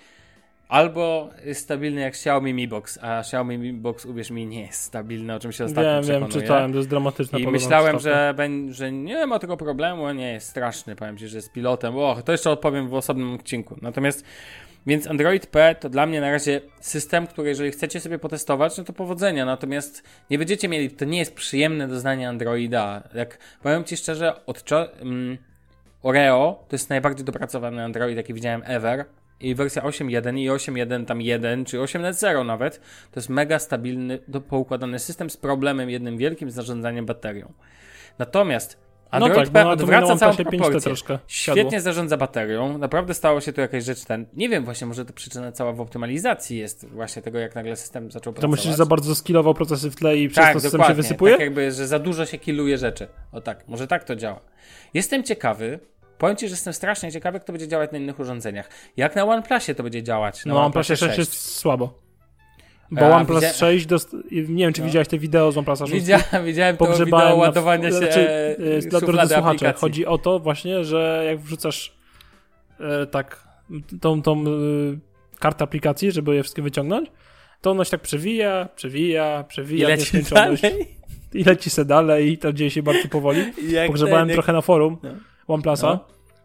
[0.68, 4.82] Albo jest stabilny jak Xiaomi Mi Box, a Xiaomi Mi Box, uwierz mi, nie jest
[4.82, 6.32] stabilny, o czym się ostatnio wiem, przekonuję.
[6.32, 7.40] Wiem, czytałem, to jest dramatyczne.
[7.40, 8.36] I myślałem, że,
[8.70, 11.98] że nie ma tego problemu, nie jest straszny, powiem Ci, że z pilotem.
[11.98, 13.76] O, to jeszcze odpowiem w osobnym odcinku.
[13.82, 14.26] Natomiast,
[14.88, 18.84] więc Android P to dla mnie na razie system, który jeżeli chcecie sobie potestować, no
[18.84, 19.46] to powodzenia.
[19.46, 23.04] Natomiast nie będziecie mieli, to nie jest przyjemne doznanie Androida.
[23.16, 25.38] Jak powiem Ci szczerze, od um,
[26.04, 29.06] Oreo to jest najbardziej dopracowany Android, jaki widziałem ever
[29.40, 32.80] i wersja 8.1 i 8.1 tam 1, czy 8.0 nawet,
[33.12, 37.54] to jest mega stabilny, do, poukładany system z problemem jednym wielkim, z zarządzaniem baterią.
[38.20, 40.82] Natomiast Android no tak, P odwraca całą proporcję.
[40.82, 44.26] Troszkę Świetnie zarządza baterią, naprawdę stało się tu jakaś rzecz ten.
[44.34, 48.12] Nie wiem właśnie, może to przyczyna cała w optymalizacji jest właśnie tego, jak nagle system
[48.12, 48.64] zaczął to pracować.
[48.64, 51.34] To że za bardzo skilował procesy w tle i przez tak, to system się wysypuje?
[51.34, 53.08] tak jakby, że za dużo się kiluje rzeczy.
[53.32, 54.40] O tak, może tak to działa.
[54.94, 55.80] Jestem ciekawy,
[56.18, 58.70] Powiem Ci, że jestem strasznie ciekawy, jak to będzie działać na innych urządzeniach.
[58.98, 60.46] Jak na OnePlusie to będzie działać?
[60.46, 62.06] Na no, OnePlusie 6 jest słabo.
[62.92, 63.54] Bo A, OnePlus widzia...
[63.54, 64.16] 6, dost...
[64.32, 64.88] nie wiem czy no.
[64.88, 66.00] widziałeś te wideo z OnePlusa 6.
[66.00, 68.30] Widziałem, widziałem to wideo ładowania się znaczy,
[68.78, 71.98] e, Dla drodzy słuchacze, chodzi o to właśnie, że jak wrzucasz
[72.80, 73.48] e, tak
[74.02, 74.44] tą, tą e,
[75.40, 77.12] kart aplikacji, żeby je wszystkie wyciągnąć,
[77.62, 80.58] to ono się tak przewija, przewija, przewija I leci dalej.
[81.34, 83.54] I leci se dalej i to dzieje się bardzo powoli.
[83.70, 85.10] Jak Pogrzebałem ten, trochę na forum No.
[85.48, 86.00] OnePlusa No.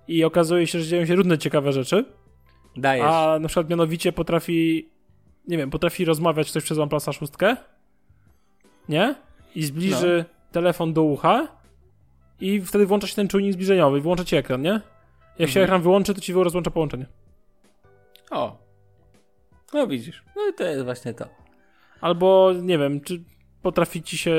[0.08, 2.04] i okazuje się, że dzieją się różne ciekawe rzeczy,
[2.76, 3.06] Dajesz.
[3.08, 4.88] a na przykład mianowicie potrafi,
[5.48, 7.32] nie wiem, potrafi rozmawiać ktoś przez OnePlusa 6,
[8.88, 9.14] nie?
[9.54, 10.34] I zbliży No.
[10.52, 11.48] telefon do ucha
[12.40, 14.80] i wtedy włącza się ten czujnik zbliżeniowy i włącza ci ekran, nie?
[15.38, 15.64] Jak się Mhm.
[15.64, 17.06] ekran wyłączy, to ci rozłącza połączenie.
[18.30, 18.56] O.
[19.74, 20.22] No widzisz.
[20.36, 21.24] No i to jest właśnie to.
[22.00, 23.22] Albo, nie wiem, czy
[23.62, 24.34] potrafi ci się,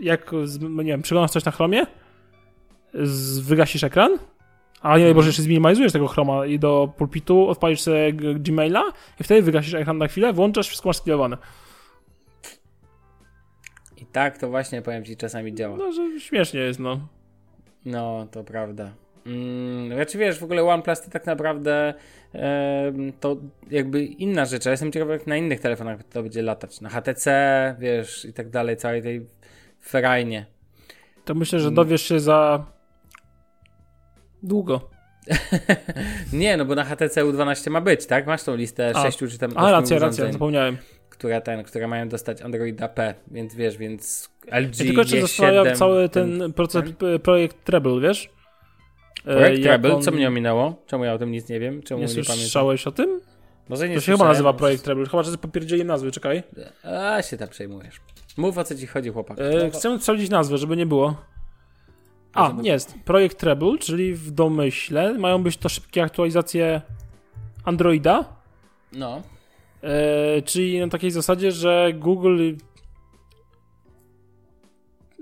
[0.00, 1.86] jak, nie wiem, przeglądasz coś na chromie,
[3.42, 4.18] wygasisz ekran,
[4.80, 8.82] a nie, Boże, jeszcze zminimalizujesz tego chroma i do pulpitu odpalisz sobie Gmaila
[9.20, 11.36] i wtedy wygasisz ekran na chwilę, włączasz, wszystko masz sklirowane.
[13.96, 15.76] I tak to właśnie, powiem ci, czasami działa.
[15.76, 17.00] No, że śmiesznie jest, no.
[17.84, 18.92] No, to prawda.
[19.26, 21.94] Mm, znaczy wiesz, w ogóle OnePlus to tak naprawdę
[22.32, 23.36] em, to
[23.70, 24.64] jakby inna rzecz.
[24.64, 26.80] Ja jestem ciekaw, jak na innych telefonach to będzie latać.
[26.80, 27.26] Na HTC,
[27.78, 29.26] wiesz, i tak dalej, całej tej
[29.82, 30.46] ferajnie.
[31.24, 31.74] To myślę, że Mm.
[31.74, 32.66] dowiesz się za
[34.46, 34.90] długo.
[36.32, 38.26] Nie, no bo na HTC U12 ma być, tak?
[38.26, 39.02] Masz tą listę A.
[39.02, 40.76] 6 czy tam A, 8 racja, racja, urządzeń, zapomniałem.
[41.10, 45.20] które, ten, które mają dostać Androida P, więc wiesz, więc LG Ja tylko jeszcze G7,
[45.20, 48.28] zastanawiam cały ten, proces, p- projekt Treble, wiesz?
[49.26, 50.82] E, Projekt jak Treble, on- co mnie ominęło?
[50.86, 51.82] Czemu ja o tym nic nie wiem?
[51.82, 52.36] Czemu Nie nie, pamiętam?
[52.36, 53.20] słyszałeś o tym?
[53.68, 56.42] Może nie To się chyba nazywa projekt Treble, chyba, że popierdzieli nazwy, czekaj.
[56.82, 58.00] A, się tam przejmujesz.
[58.36, 59.38] Mów o co ci chodzi, chłopak.
[59.40, 61.16] E, chcę sprawdzić nazwę, żeby nie było.
[62.36, 62.94] A, jest.
[63.04, 66.82] Projekt Treble, czyli w domyśle mają być to szybkie aktualizacje
[67.64, 68.24] Androida,
[68.92, 69.22] No.
[69.82, 72.52] e, czyli na takiej zasadzie, że Google.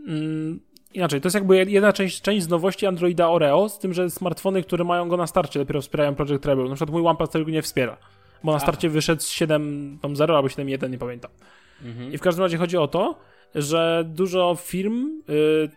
[0.09, 0.61] Mm,
[0.95, 4.63] inaczej, to jest jakby jedna część, część z nowości Androida Oreo, z tym, że smartfony,
[4.63, 6.69] które mają go na starcie, dopiero wspierają Project Treble.
[6.69, 7.97] Na przykład mój OnePlus tego nie wspiera,
[8.45, 8.67] bo na Aha.
[8.67, 11.31] starcie wyszedł z 7.0 albo 7.1, nie pamiętam.
[11.85, 12.13] Mhm.
[12.13, 13.19] I w każdym razie chodzi o to,
[13.55, 15.71] że dużo firm, y,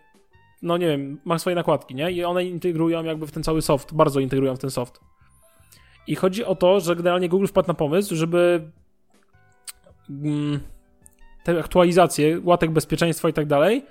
[0.61, 2.11] no nie wiem, ma swoje nakładki, nie?
[2.11, 4.99] I one integrują jakby w ten cały soft, bardzo integrują w ten soft.
[6.07, 8.71] I chodzi o to, że generalnie Google wpadł na pomysł, żeby
[10.09, 10.59] mm,
[11.43, 13.85] te aktualizacje, łatek bezpieczeństwa i tak dalej,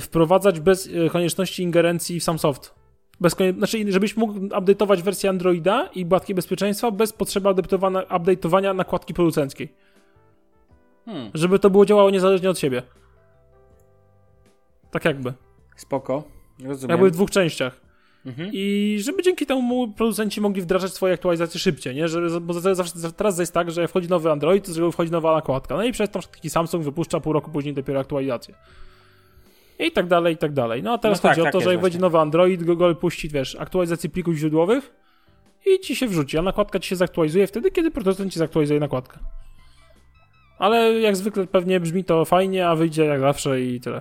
[0.00, 2.74] wprowadzać bez e, konieczności ingerencji w sam soft.
[3.20, 3.52] Bez konie...
[3.52, 9.74] Znaczy, żebyś mógł update'ować wersję Androida i łatki bezpieczeństwa bez potrzeby update'owania, update'owania nakładki producenckiej
[11.04, 11.30] Hmm.
[11.34, 12.82] żeby to było działało niezależnie od siebie.
[14.90, 15.32] Tak jakby.
[15.76, 16.22] Spoko.
[16.64, 16.90] Rozumiem.
[16.90, 17.80] Jakby w dwóch częściach.
[18.26, 18.50] Mhm.
[18.52, 22.08] I żeby dzięki temu producenci mogli wdrażać swoje aktualizacje szybciej, nie?
[22.08, 24.92] Że, bo za- zawsze, teraz jest tak, że jak wchodzi nowy Android, to z reguły
[24.92, 25.76] wchodzi nowa nakładka.
[25.76, 28.54] No i przez to taki Samsung wypuszcza pół roku później dopiero aktualizację.
[29.78, 30.82] I tak dalej, i tak dalej.
[30.82, 32.62] No a teraz No tak, chodzi o tak to, jest że jak wejdzie nowy Android,
[32.64, 34.92] Google puści, wiesz, aktualizację plików źródłowych
[35.66, 39.18] i ci się wrzuci, a nakładka ci się zaktualizuje wtedy, kiedy producent ci zaktualizuje nakładkę.
[40.58, 44.00] Ale jak zwykle pewnie brzmi to fajnie, a wyjdzie jak zawsze i tyle.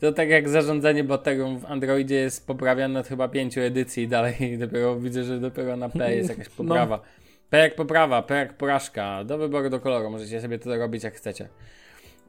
[0.00, 4.34] To tak jak zarządzanie baterią w Androidzie jest poprawiane od chyba pięciu edycji i dalej
[4.58, 6.52] dopiero widzę, że dopiero na P jest jakaś No.
[6.56, 7.00] poprawa.
[7.50, 9.24] P jak poprawa, P jak porażka.
[9.24, 10.10] Do wyboru, do koloru.
[10.10, 11.48] Możecie sobie to robić jak chcecie.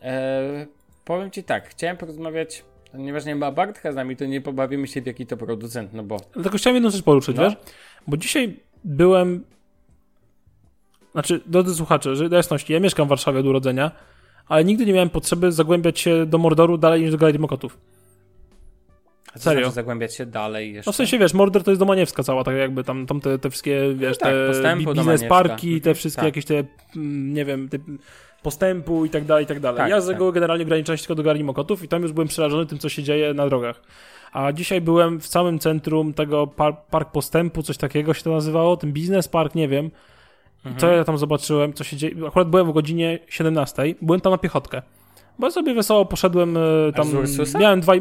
[0.01, 0.67] Eee,
[1.05, 5.01] powiem ci tak, chciałem porozmawiać, ponieważ nie ma Bartka z nami, to nie pobawimy się
[5.01, 7.43] w jaki to producent, no bo Dlatego chciałem jedną rzecz poruszyć, No.
[7.43, 7.53] wiesz?
[8.07, 9.43] Bo dzisiaj byłem.
[11.11, 13.91] Znaczy, drodzy słuchacze, że jasności, ja mieszkam w Warszawie od urodzenia,
[14.51, 17.77] ale nigdy nie miałem potrzeby zagłębiać się do Mordoru dalej niż do Galerii Mokotów.
[19.33, 19.61] a co Serio?
[19.63, 20.89] znaczy zagłębiać się dalej jeszcze.
[20.89, 23.49] No w sensie, wiesz, Mordor to jest Domaniewska cała, tak jakby tam, tam te, te
[23.49, 24.33] wszystkie, wiesz, tak,
[24.63, 26.25] te biznes parki, te Mhm, wszystkie tak.
[26.25, 26.63] jakieś te,
[26.95, 27.77] mm, nie wiem, te
[28.43, 29.77] postępu i tak dalej, i tak dalej.
[29.77, 30.13] Tak, ja z tak.
[30.13, 32.89] reguły generalnie ograniczałem się tylko do Galerii Mokotów i tam już byłem przerażony tym, co
[32.89, 33.81] się dzieje na drogach.
[34.33, 38.77] A dzisiaj byłem w samym centrum tego par park postępu, coś takiego się to nazywało,
[38.77, 39.91] ten biznes park, nie wiem.
[40.65, 40.79] Mhm.
[40.79, 42.27] Co ja tam zobaczyłem, co się dzieje.
[42.27, 44.81] Akurat byłem o godzinie 17, byłem tam na piechotkę.
[45.39, 46.61] Bo sobie wesoło poszedłem e,
[46.95, 47.05] tam.
[47.07, 47.59] z Ursusa?
[47.59, 47.93] Miałem dwa.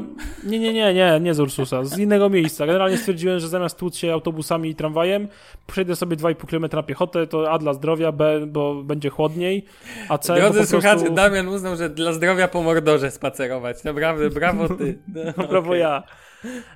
[0.44, 2.66] Nie, nie, nie, nie, nie z Ursusa, z innego miejsca.
[2.66, 5.29] Generalnie stwierdziłem, że zamiast tłuc się autobusami i tramwajem,
[5.66, 9.64] przejdę sobie 2,5 km na piechotę, to A dla zdrowia, B, bo będzie chłodniej,
[10.09, 10.35] a C.
[10.35, 10.70] Drodzy prostu...
[10.70, 13.85] słuchacze, Damian uznał, że dla zdrowia po Mordorze spacerować.
[13.85, 14.99] Naprawdę, brawo ty.
[15.37, 15.81] No, Brawo okej.
[15.81, 16.03] ja.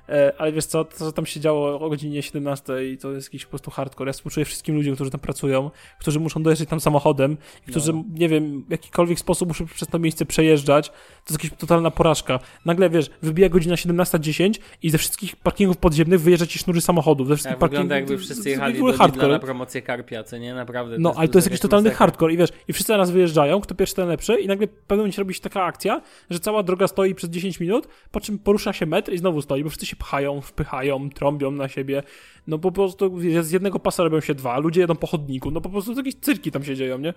[0.09, 3.27] E, ale wiesz co, to co tam się działo o godzinie 17 i to jest
[3.27, 4.09] jakiś po prostu hardcore.
[4.09, 8.03] Ja współczuję wszystkim ludziom, którzy tam pracują, którzy muszą dojeżdżać tam samochodem, i którzy, No.
[8.13, 10.89] nie wiem, w jakikolwiek sposób muszą przez to miejsce przejeżdżać.
[10.89, 12.39] To jest jakaś totalna porażka.
[12.65, 17.27] Nagle, wiesz, wybija godzina 17.10 i ze wszystkich parkingów podziemnych wyjeżdża ci sznury samochodów.
[17.27, 18.11] Ze wszystkich Tak, wygląda parkingów.
[18.11, 19.27] jakby wszyscy to- to jechali do hardcore.
[19.33, 20.53] na promocję Karpia, co nie?
[20.53, 20.95] Naprawdę.
[20.99, 21.97] No, ale to jest jakiś totalny masakra.
[22.05, 24.69] hardcore i wiesz, i wszyscy na nas wyjeżdżają, kto pierwszy, ten lepszy i nagle w
[24.71, 28.39] pewnym momencie robi się taka akcja, że cała droga stoi przez 10 minut, po czym
[28.39, 29.54] porusza się metr i znowu stoi.
[29.55, 32.03] Stoi, bo wszyscy się pchają, wpychają, trąbią na siebie.
[32.47, 35.69] No po prostu z jednego pasa robią się dwa, ludzie jedą po chodniku, no po
[35.69, 37.13] prostu jakieś cyrki tam się dzieją, nie?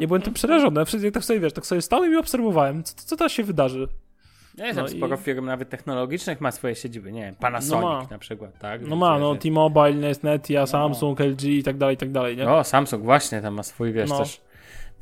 [0.00, 3.16] Nie byłem tym przerażony, wszyscy tak sobie, wiesz, tak sobie stałem i obserwowałem, co, co
[3.16, 3.88] teraz się wydarzy.
[4.58, 7.88] Nie, tam No sporo i- firm nawet technologicznych ma swoje siedziby, nie wiem, Panasonic No
[7.88, 8.06] ma.
[8.10, 8.86] na przykład, tak?
[8.88, 12.48] No ma, no T-Mobile, Nokia, Samsung, LG i tak dalej, i tak dalej, nie?
[12.50, 14.18] O, Samsung właśnie tam ma swój, wiesz, No.
[14.18, 14.40] też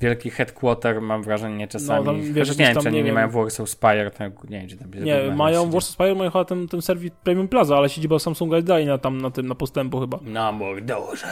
[0.01, 2.05] wielki headquarter, mam wrażenie czasami.
[2.07, 4.45] No, tam, wiesz, Chociaż nie wiem, tam, czy nie nie mają w Warsaw Spire, tak,
[4.51, 5.71] nie wiem, czy tam Nie, mają mają.
[5.71, 8.99] Warsaw Spire mają chyba ten, ten serwis Premium Plaza, ale siedziba Samsunga jest dalej na,
[8.99, 10.19] tam, na tym, na postępu chyba.
[10.23, 11.27] Na mordorze.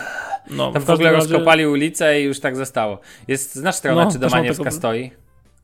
[0.51, 2.99] No, Tam w każdym ogóle razie- rozkopali ulicę i już tak zostało.
[3.29, 5.11] Jest, znasz stronę, No, czy Domaniewska taką- stoi?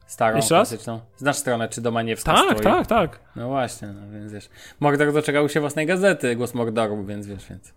[0.06, 0.68] Starą, Jeszcze raz?
[0.68, 1.00] klasyczną.
[1.16, 2.62] Znasz stronę, czy Domaniewska Tak, stoi?
[2.64, 3.20] tak, tak.
[3.36, 4.48] No właśnie, no więc wiesz.
[4.80, 7.74] Mordor doczekał się własnej gazety, Głos Mordoru, więc wiesz, więc...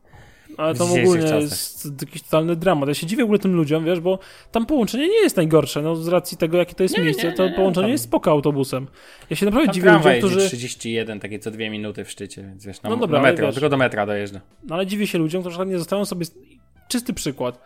[0.62, 2.90] Ale to dzisiejszych ogólnie jest jakiś totalny dramat.
[2.90, 4.20] Ja się dziwię w ogóle tym ludziom, wiesz, bo
[4.52, 7.34] tam połączenie nie jest najgorsze, no z racji tego, jakie to jest Nie, miejsce, nie,
[7.34, 8.88] to nie, nie, połączenie tam- jest spoko autobusem.
[9.30, 10.48] Ja się naprawdę Tam dziwię ludziom, którzy...
[10.48, 13.48] 31, takie co dwie minuty w szczycie, więc wiesz, na, No dobra, na ale metro,
[13.48, 14.42] wiesz- tylko do metra dojeżdża.
[14.64, 16.26] No ale dziwię się ludziom, którzy nie zostawią sobie...
[16.88, 17.62] Czysty przykład.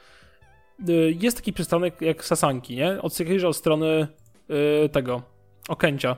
[0.89, 3.01] Y, Jest taki przystanek jak Sasanki, nie?
[3.01, 4.07] Od od strony
[4.85, 5.21] y, tego,
[5.67, 6.15] Okęcia.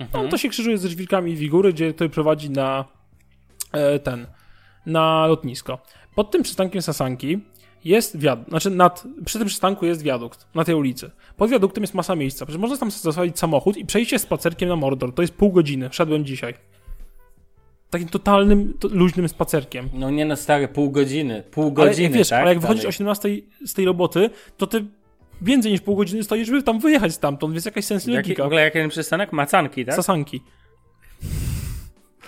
[0.00, 0.24] Mhm.
[0.24, 2.84] No to się krzyżuje ze żwirkami Wigury, gdzie to prowadzi na
[3.72, 4.26] e, ten,
[4.86, 5.78] na lotnisko.
[6.14, 7.38] Pod tym przystankiem Sasanki
[7.84, 11.10] jest wiadukt, znaczy nad, przy tym przystanku jest wiadukt, na tej ulicy.
[11.36, 14.76] Pod wiaduktem jest masa miejsca, przecież można tam zostawić samochód i przejść się spacerkiem na
[14.76, 16.54] Mordor, to jest pół godziny, szedłem dzisiaj.
[17.90, 19.88] Takim totalnym, to, luźnym spacerkiem.
[19.94, 22.40] No nie no stary, pół godziny, pół Ale godziny, wiesz, tak?
[22.40, 22.94] ale jak wychodzisz o Dalej.
[22.94, 23.28] 18
[23.66, 24.84] z tej roboty, to ty
[25.42, 28.42] więcej niż pół godziny stoisz, żeby tam wyjechać stamtąd, więc jakaś sens Jaki, logika.
[28.42, 29.32] w ogóle jaki ten przystanek?
[29.32, 29.94] Macanki, tak?
[29.94, 30.40] Sasanki.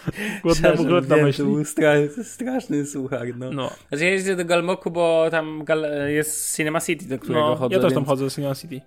[0.43, 1.45] Głodna w ogóle na Wiem, myśli.
[1.45, 3.51] To był stra straszny słuchar, no.
[3.53, 7.57] No, Znaczy ja jeżdżę do Galmoku, bo tam gal jest Cinema City, do którego no
[7.57, 7.95] chodzę, ja też więc...
[7.95, 8.81] tam chodzę z Cinema City.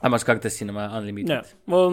[0.00, 1.28] A masz kartę Cinema Unlimited?
[1.28, 1.90] Nie, bo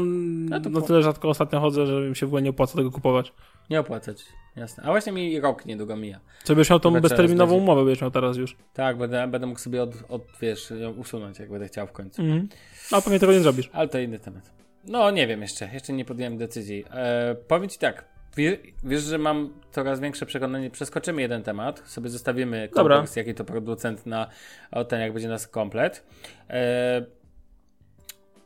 [0.49, 2.75] No to na po- tyle rzadko ostatnio chodzę, że mi się w ogóle nie opłaca
[2.77, 3.33] tego kupować.
[3.69, 4.25] Nie opłacać,
[4.55, 4.83] jasne.
[4.83, 6.19] A właśnie mi rok niedługo mija.
[6.43, 8.57] Co byś miał tą Chyba bezterminową umowę, będziesz miał teraz już.
[8.73, 12.21] Tak, będę, będę mógł sobie od, od, wiesz, ją usunąć, jak będę chciał w końcu.
[12.21, 12.47] Mhm.
[12.91, 13.69] A pewnie tego nie zrobisz.
[13.73, 14.62] Ale to inny temat.
[14.83, 16.85] No, nie wiem jeszcze, jeszcze nie podjąłem decyzji.
[16.91, 18.05] E, powiem ci tak,
[18.37, 23.43] wie, wiesz, że mam coraz większe przekonanie, przeskoczymy jeden temat, sobie zostawimy kontekst, jaki to
[23.45, 24.29] producent na
[24.71, 26.03] o ten, jak będzie nas komplet.
[26.49, 27.05] E,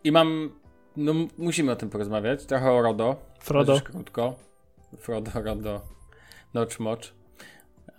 [0.04, 0.60] I mam,
[0.98, 3.16] no musimy o tym porozmawiać, trochę o RODO.
[3.40, 3.82] Frodo.
[3.82, 4.36] Krótko.
[4.98, 5.82] Frodo, RODO,
[6.54, 7.14] Notch Mocz.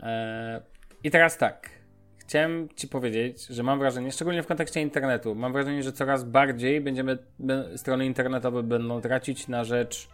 [0.01, 0.63] E,
[1.05, 1.78] I teraz tak.
[2.29, 6.81] Chciałem ci powiedzieć, że mam wrażenie, szczególnie w kontekście internetu, mam wrażenie, że coraz bardziej
[6.81, 7.19] będziemy,
[7.77, 10.09] strony internetowe będą tracić na rzecz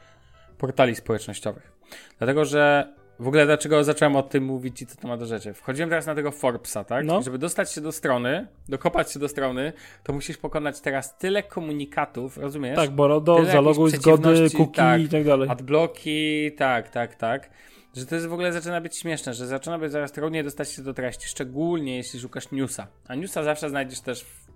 [0.59, 1.72] portali społecznościowych.
[2.18, 5.55] Dlatego, że w ogóle dlaczego zacząłem o tym mówić i co to ma do rzeczy.
[5.55, 7.05] Wchodziłem teraz na tego Forbesa, tak?
[7.05, 7.22] No.
[7.22, 9.72] Żeby dostać się do strony, dokopać się do strony,
[10.03, 12.77] to musisz pokonać teraz tyle komunikatów, rozumiesz?
[12.77, 15.00] Tak, bo RODO, zaloguj, zgody, cookie tak.
[15.00, 15.48] i tak dalej.
[15.48, 17.50] Adblocki, tak, tak, tak.
[17.97, 20.83] Że to jest w ogóle zaczyna być śmieszne, że zaczyna być zaraz trudniej dostać się
[20.83, 22.87] do treści, szczególnie jeśli szukasz newsa.
[23.09, 24.47] A newsa zawsze znajdziesz też w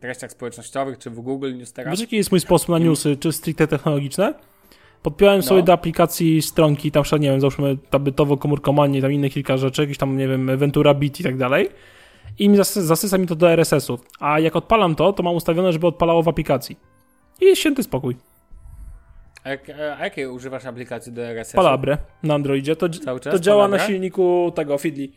[0.00, 1.90] treściach społecznościowych, czy w Google News teraz.
[1.90, 4.34] Wiesz, jaki jest mój sposób na newsy, czy stricte technologiczne?
[5.02, 5.66] Podpiąłem sobie No.
[5.66, 10.16] do aplikacji stronki, tam nie wiem, załóżmy tabytowo komórkomanie, tam inne kilka rzeczy, jakieś tam,
[10.16, 11.68] nie wiem, Ventura Beat i tak dalej.
[12.38, 14.00] I mi zasy- zasysa mi to do RSS-ów.
[14.20, 16.76] A jak odpalam to, to mam ustawione, żeby odpalało w aplikacji.
[17.40, 18.16] I jest święty spokój.
[19.44, 21.52] A, jak, a jakiej używasz aplikacji do RSS?
[21.52, 22.76] Palabre na Androidzie.
[22.76, 22.88] To,
[23.20, 25.12] to działa na silniku tego Fidli.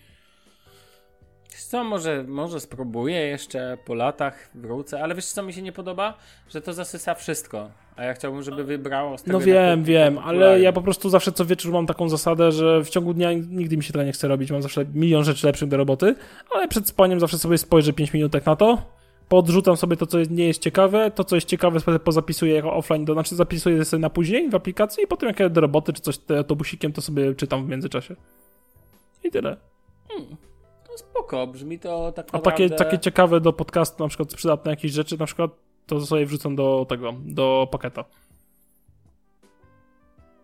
[1.58, 6.18] Co, może, może spróbuję jeszcze po latach, wrócę, ale wiesz co mi się nie podoba?
[6.50, 7.70] Że to zasysa wszystko.
[7.96, 11.32] A ja chciałbym, żeby wybrało z tego No wiem, wiem, ale ja po prostu zawsze
[11.32, 14.28] co wieczór mam taką zasadę, że w ciągu dnia nigdy mi się tego nie chce
[14.28, 14.52] robić.
[14.52, 16.16] Mam zawsze milion rzeczy lepszych do roboty,
[16.52, 18.97] ale przed spaniem zawsze sobie spojrzę 5 minutek na to,
[19.30, 23.06] podrzucam sobie to, co nie jest ciekawe, to, co jest ciekawe, sobie pozapisuję jako offline,
[23.06, 26.02] do, znaczy zapisuję sobie na później w aplikacji i potem jak jadę do roboty czy
[26.02, 28.16] coś autobusikiem, to sobie czytam w międzyczasie.
[29.24, 29.58] I tyle.
[30.90, 32.70] No spoko, brzmi to tak A naprawdę...
[32.70, 35.52] takie, takie ciekawe do podcastu, na przykład przydatne jakieś rzeczy, na przykład
[35.86, 38.06] to sobie wrzucam do tego, do paketa.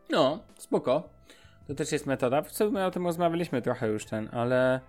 [0.09, 1.03] No, spoko.
[1.67, 2.41] To też jest metoda.
[2.41, 4.79] W sumie o tym rozmawialiśmy trochę już ten, ale...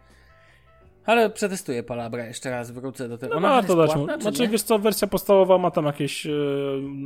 [1.07, 3.41] Ale przetestuję Palabra jeszcze raz, wrócę do tego.
[3.41, 4.07] No Ona jest dać mu.
[4.21, 4.49] Znaczy, nie?
[4.49, 6.31] wiesz co, wersja podstawowa ma tam jakieś e,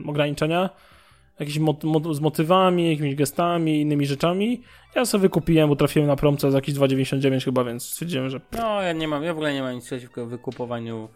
[0.06, 0.70] ograniczenia,
[1.40, 4.62] jakieś mot, mot, z motywami, jakimiś gestami, innymi rzeczami.
[4.94, 8.82] Ja sobie wykupiłem, bo trafiłem na promce za jakieś 2,99 chyba, więc stwierdziłem, że No,
[8.82, 11.08] ja nie mam, ja w ogóle nie mam nic przeciwko wykupowaniu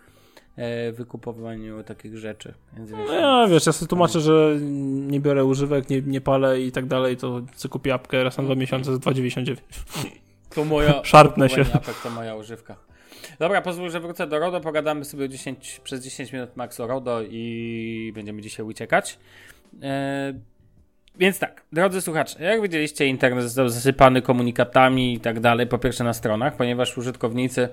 [0.56, 2.54] e, wykupowaniu takich rzeczy.
[2.76, 4.56] Więc wiesz, no ja, wiesz, ja sobie tłumaczę, że
[4.90, 8.44] nie biorę używek, nie, nie palę i tak dalej, to sobie kupię apkę raz na
[8.44, 9.56] dwa miesiące za 2,99.
[10.54, 11.00] To moja.
[11.04, 11.60] Szarpnę się.
[11.74, 12.76] Apek to moja używka.
[13.38, 14.60] Dobra, pozwól, że wrócę do RODO.
[14.60, 19.18] Pogadamy sobie 10, przez 10 minut max o RODO i będziemy dzisiaj uciekać.
[19.82, 20.34] E,
[21.18, 26.04] Więc tak, drodzy słuchacze, jak widzieliście, internet został zasypany komunikatami i tak dalej, po pierwsze
[26.04, 27.68] na stronach, ponieważ użytkownicy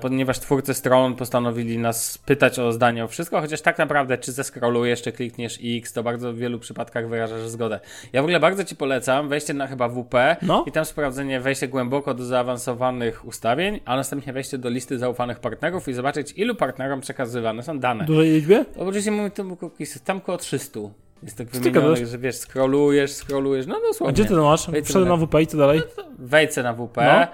[0.00, 5.02] ponieważ twórcy stron postanowili nas pytać o zdanie o wszystko, chociaż tak naprawdę, czy zeskrolujesz,
[5.02, 7.80] czy klikniesz X, to bardzo w wielu przypadkach wyrażasz zgodę.
[8.12, 10.64] Ja w ogóle bardzo Ci polecam wejście na chyba WP no.
[10.66, 15.88] i tam sprawdzenie, wejście głęboko do zaawansowanych ustawień, a następnie wejście do listy zaufanych partnerów
[15.88, 18.04] i zobaczyć, ilu partnerom przekazywane są dane.
[18.04, 18.64] Dużej liczbie?
[18.78, 19.56] Oczywiście mówię tam
[20.04, 20.80] tam około 300.
[21.22, 24.10] Jest tak wymienione, że wiesz, scrollujesz, scrollujesz, no dosłownie.
[24.10, 24.66] A gdzie ty to masz?
[24.84, 25.82] Wszedłem na WP i co dalej?
[25.96, 26.96] No wejdź na WP.
[26.96, 27.26] No.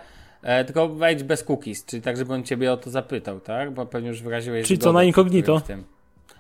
[0.43, 3.71] E, tylko wejdź bez cookies, czyli tak, żeby on ciebie o to zapytał, tak?
[3.71, 5.63] Bo pewnie już wyraziłeś Czyli co, na incognito?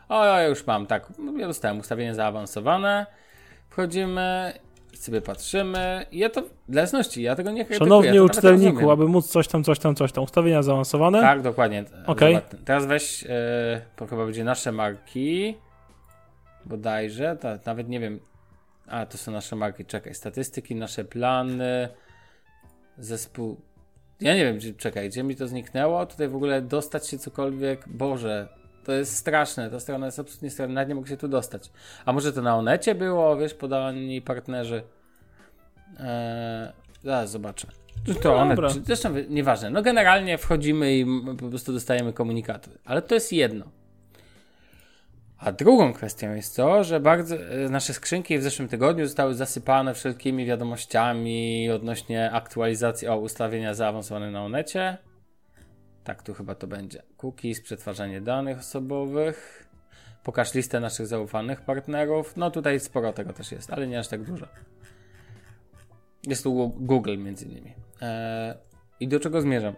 [0.08, 1.06] O, ja już mam, tak.
[1.36, 3.06] Ja dostałem ustawienie zaawansowane.
[3.70, 4.52] Wchodzimy
[4.92, 6.06] i sobie patrzymy.
[6.12, 7.88] I ja to, dla jasności, ja tego nie krytykuję.
[7.88, 10.24] Szanowny ja uczytelniku, aby móc coś tam, coś tam, coś tam.
[10.24, 11.20] Ustawienia zaawansowane?
[11.20, 11.84] Tak, dokładnie.
[12.06, 12.42] Okay.
[12.64, 13.28] Teraz weź, yy,
[13.96, 15.56] to chyba będzie nasze marki.
[16.64, 18.20] Bodajże, to, nawet nie wiem.
[18.86, 19.84] A, to są nasze marki.
[19.84, 21.88] Czekaj, statystyki, nasze plany,
[22.98, 23.60] zespół
[24.20, 26.06] ja nie wiem, gdzie, czekaj, gdzie mi to zniknęło?
[26.06, 28.48] Tutaj w ogóle dostać się cokolwiek, Boże,
[28.84, 31.70] to jest straszne, ta strona jest absolutnie straszna, nawet nie mogę się tu dostać.
[32.04, 34.82] A może to na Onecie było, wiesz, podani partnerzy?
[36.00, 36.72] Eee,
[37.04, 37.66] zaraz zobaczę.
[38.06, 39.70] Czy to no one, czy, zresztą nieważne.
[39.70, 41.06] No generalnie wchodzimy i
[41.38, 42.70] po prostu dostajemy komunikaty.
[42.84, 43.64] Ale to jest jedno.
[45.40, 49.94] A drugą kwestią jest to, że bardzo e, nasze skrzynki w zeszłym tygodniu zostały zasypane
[49.94, 54.98] wszelkimi wiadomościami odnośnie aktualizacji o ustawienia zaawansowane na Onecie.
[56.04, 57.02] Tak, tu chyba to będzie.
[57.16, 59.68] Cookies, przetwarzanie danych osobowych.
[60.24, 62.36] Pokaż listę naszych zaufanych partnerów.
[62.36, 64.46] No tutaj sporo tego też jest, ale nie aż tak dużo.
[66.26, 67.74] Jest tu Google między innymi.
[68.00, 68.54] Eee,
[69.00, 69.74] I do czego zmierzam?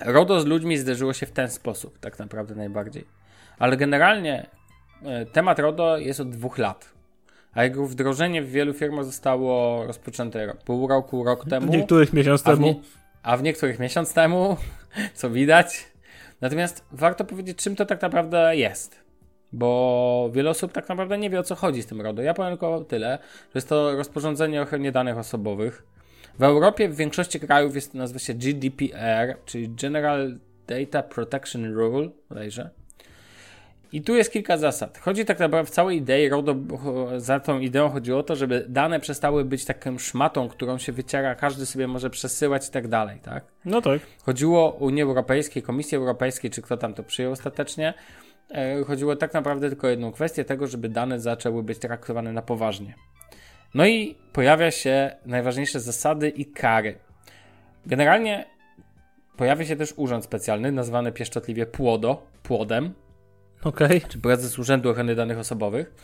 [0.00, 3.21] RODO z ludźmi zderzyło się w ten sposób, tak naprawdę najbardziej
[3.58, 4.46] ale generalnie
[5.04, 6.92] e, temat RODO jest od dwóch lat.
[7.52, 11.66] A jego wdrożenie w wielu firmach zostało rozpoczęte pół roku, rok temu.
[11.66, 12.66] W niektórych miesiąc temu.
[12.66, 12.74] Nie,
[13.22, 14.56] a w niektórych miesiąc temu,
[15.14, 15.86] co widać.
[16.40, 19.02] Natomiast warto powiedzieć, czym to tak naprawdę jest.
[19.52, 22.22] Bo wiele osób tak naprawdę nie wie o co chodzi z tym RODO.
[22.22, 25.82] Ja powiem tylko tyle, że jest to rozporządzenie o ochronie danych osobowych.
[26.38, 32.08] W Europie w większości krajów jest to nazywa się GDPR, czyli General Data Protection Rule,
[32.28, 32.70] bodajże.
[33.92, 34.98] I tu jest kilka zasad.
[34.98, 36.56] Chodzi tak naprawdę w całej idei, RODO,
[37.16, 41.34] za tą ideą chodziło o to, żeby dane przestały być taką szmatą, którą się wyciera,
[41.34, 43.44] każdy sobie może przesyłać i tak dalej, tak?
[43.64, 44.00] No tak.
[44.22, 47.94] Chodziło o Unię Europejską, Komisji Europejskiej, czy kto tam to przyjął ostatecznie.
[48.50, 52.42] E, chodziło tak naprawdę tylko o jedną kwestię tego, żeby dane zaczęły być traktowane na
[52.42, 52.94] poważnie.
[53.74, 56.98] No i pojawia się najważniejsze zasady i kary.
[57.86, 58.46] Generalnie
[59.36, 62.94] pojawia się też urząd specjalny, nazwany pieszczotliwie PłoDO, płodem,
[63.64, 64.00] okay.
[64.08, 65.94] czy prezes Urzędu Ochrony Danych Osobowych,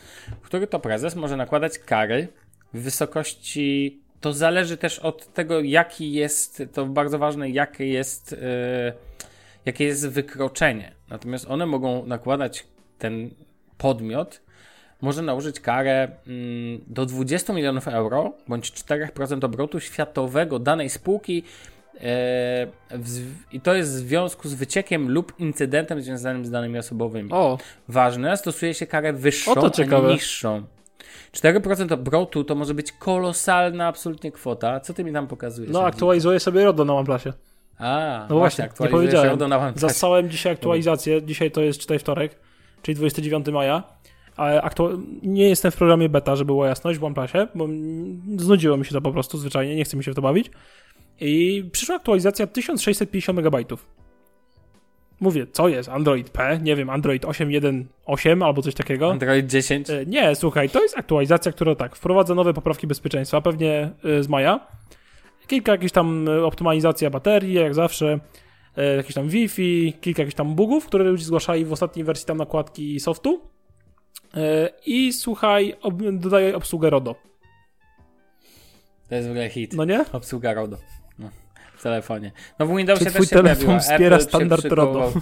[0.41, 2.27] który to prezes może nakładać kary
[2.73, 3.99] w wysokości.
[4.21, 8.93] To zależy też od tego, jaki jest, to bardzo ważne, jakie jest, yy,
[9.65, 10.91] jakie jest wykroczenie.
[11.09, 12.67] Natomiast one mogą nakładać
[12.97, 13.29] ten
[13.77, 14.41] podmiot,
[15.01, 21.43] może nałożyć karę mm, do 20 milionów euro bądź 4% obrotu światowego danej spółki
[23.51, 27.31] I to jest w związku z wyciekiem lub incydentem związanym z danymi osobowymi.
[27.31, 27.57] O.
[27.87, 30.63] Ważne, stosuje się karę wyższą, o, a niższą.
[31.33, 34.79] 4% obrotu to może być kolosalna absolutnie kwota.
[34.79, 35.71] Co ty mi tam pokazujesz?
[35.71, 37.33] No, aktualizuję sobie RODO na OnePlusie.
[37.77, 39.29] A, no właśnie, nie powiedziałem.
[39.29, 39.87] RODO na OnePlusie.
[39.87, 41.23] Zastałem dzisiaj aktualizację.
[41.23, 42.39] Dzisiaj to jest czytaj wtorek,
[42.81, 43.83] czyli 29 maja.
[44.35, 45.03] Ale aktu...
[45.23, 47.67] nie jestem w programie beta, żeby była jasność w OnePlusie, bo
[48.37, 50.51] znudziło mi się to po prostu zwyczajnie, nie chcę mi się w to bawić.
[51.21, 53.79] I przyszła aktualizacja 1650 MB.
[55.19, 55.89] Mówię, co jest?
[55.89, 56.59] Android P?
[56.63, 59.11] Nie wiem, Android 8.1.8 albo coś takiego.
[59.11, 59.89] Android 10?
[59.89, 64.27] E, nie, słuchaj, to jest aktualizacja, która tak, wprowadza nowe poprawki bezpieczeństwa, pewnie e, z
[64.27, 64.67] maja.
[65.47, 68.19] Kilka jakichś tam e, optymalizacja baterii, jak zawsze,
[68.97, 72.99] jakieś tam Wi-Fi, kilka jakichś tam bugów, które ludzie zgłaszali w ostatniej wersji tam nakładki
[72.99, 73.41] softu.
[74.85, 75.75] I słuchaj,
[76.11, 77.15] dodaję obsługę RODO.
[79.09, 79.73] To jest w ogóle hit.
[79.73, 80.05] No nie?
[80.13, 80.77] Obsługa RODO
[81.79, 82.31] w telefonie.
[82.59, 83.79] No w Windowsie Czy twój też się telefon pojawiła.
[83.79, 85.13] wspiera Apple standard RODO.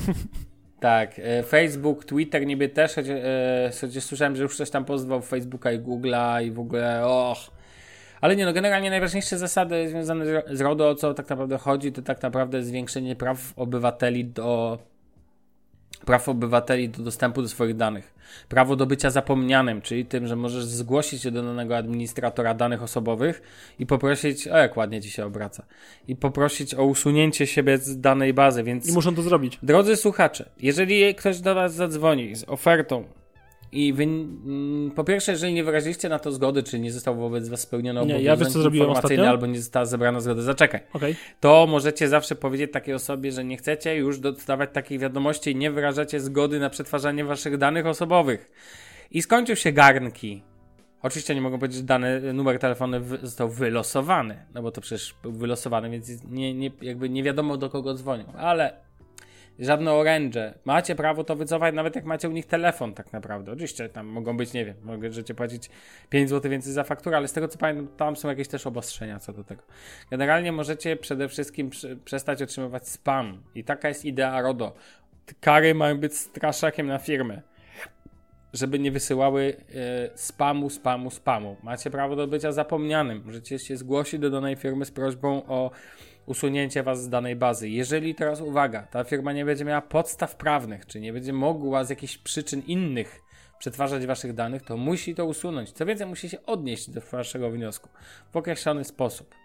[0.79, 5.71] Tak, e, Facebook, Twitter niby też, choć, e, słyszałem, że już coś tam pozwał Facebooka
[5.71, 7.37] i Google'a i w ogóle, och.
[8.21, 12.01] Ale nie no, generalnie najważniejsze zasady związane z RODO, o co tak naprawdę chodzi, to
[12.01, 14.77] tak naprawdę zwiększenie praw obywateli do
[16.05, 18.13] praw obywateli do dostępu do swoich danych.
[18.49, 23.41] Prawo do bycia zapomnianym, czyli tym, że możesz zgłosić się do danego administratora danych osobowych
[23.79, 25.65] i poprosić, o jak ładnie ci się obraca,
[26.08, 28.89] i poprosić o usunięcie siebie z danej bazy, więc...
[28.89, 29.60] I muszą to zrobić.
[29.63, 33.04] Drodzy słuchacze, jeżeli ktoś do Was zadzwoni z ofertą
[33.71, 37.49] I wy, mm, po pierwsze, jeżeli nie wyraziliście na to zgody, czy nie został wobec
[37.49, 39.29] was spełniony ja obowiązek wiesz, co zrobiłem informacyjny, ostatnio?
[39.29, 40.81] albo nie została zebrana zgoda, zaczekaj.
[40.93, 41.15] Okej.
[41.39, 45.71] To możecie zawsze powiedzieć takiej osobie, że nie chcecie już dostawać takich wiadomości i nie
[45.71, 48.51] wyrażacie zgody na przetwarzanie waszych danych osobowych.
[49.11, 50.43] I skończył się garnki.
[51.01, 55.31] Oczywiście nie mogą powiedzieć, że dany numer telefonu został wylosowany, no bo to przecież był
[55.31, 58.87] wylosowany, więc nie, nie, jakby nie wiadomo do kogo dzwonią, ale
[59.60, 60.53] żadne oręże.
[60.65, 63.51] Macie prawo to wycofać, nawet jak macie u nich telefon, tak naprawdę.
[63.51, 65.69] Oczywiście tam mogą być, nie wiem, możecie płacić
[66.10, 69.19] 5 zł więcej za fakturę, ale z tego co pamiętam, tam są jakieś też obostrzenia
[69.19, 69.63] co do tego.
[70.12, 71.69] Generalnie możecie przede wszystkim
[72.05, 73.43] przestać otrzymywać spam.
[73.55, 74.75] I taka jest idea RODO.
[75.41, 77.41] Kary mają być straszakiem na firmy.
[78.53, 81.58] Żeby nie wysyłały e, spamu, spamu, spamu.
[81.63, 83.21] Macie prawo do bycia zapomnianym.
[83.25, 85.71] Możecie się zgłosić do danej firmy z prośbą o
[86.28, 87.69] usunięcie was z danej bazy.
[87.69, 91.90] Jeżeli teraz uwaga, ta firma nie będzie miała podstaw prawnych, czy nie będzie mogła z
[91.90, 93.21] jakichś przyczyn innych
[93.60, 95.71] przetwarzać waszych danych, to musi to usunąć.
[95.71, 97.90] Co więcej, musi się odnieść do waszego wniosku
[98.32, 99.36] w określony sposób.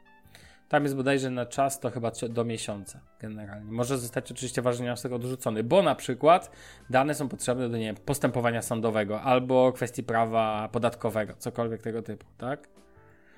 [0.69, 3.73] Tam jest bodajże na czas to chyba do miesiąca generalnie.
[3.73, 6.51] Może zostać oczywiście wasz wniosek odrzucony, bo na przykład
[6.91, 12.27] dane są potrzebne do nie wiem, postępowania sądowego albo kwestii prawa podatkowego, cokolwiek tego typu,
[12.39, 12.69] tak?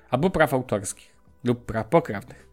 [0.09, 2.47] Albo praw autorskich lub praw pokrewnych.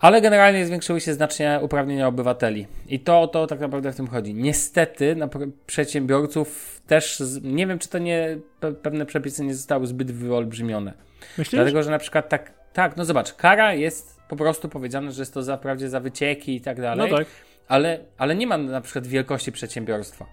[0.00, 2.66] Ale generalnie zwiększyły się znacznie uprawnienia obywateli.
[2.88, 4.34] I to o to tak naprawdę w tym chodzi.
[4.34, 9.86] Niestety na pr- przedsiębiorców też, nie wiem czy to nie, pe, pewne przepisy nie zostały
[9.86, 10.92] zbyt wyolbrzymione.
[11.38, 11.54] Myślisz?
[11.60, 15.34] Dlatego, że na przykład tak, tak, no zobacz, kara jest po prostu powiedziane, że jest
[15.34, 17.26] to zaprawdzie za wycieki i tak No dalej, tak.
[17.68, 20.26] ale, ale nie ma na przykład wielkości przedsiębiorstwa,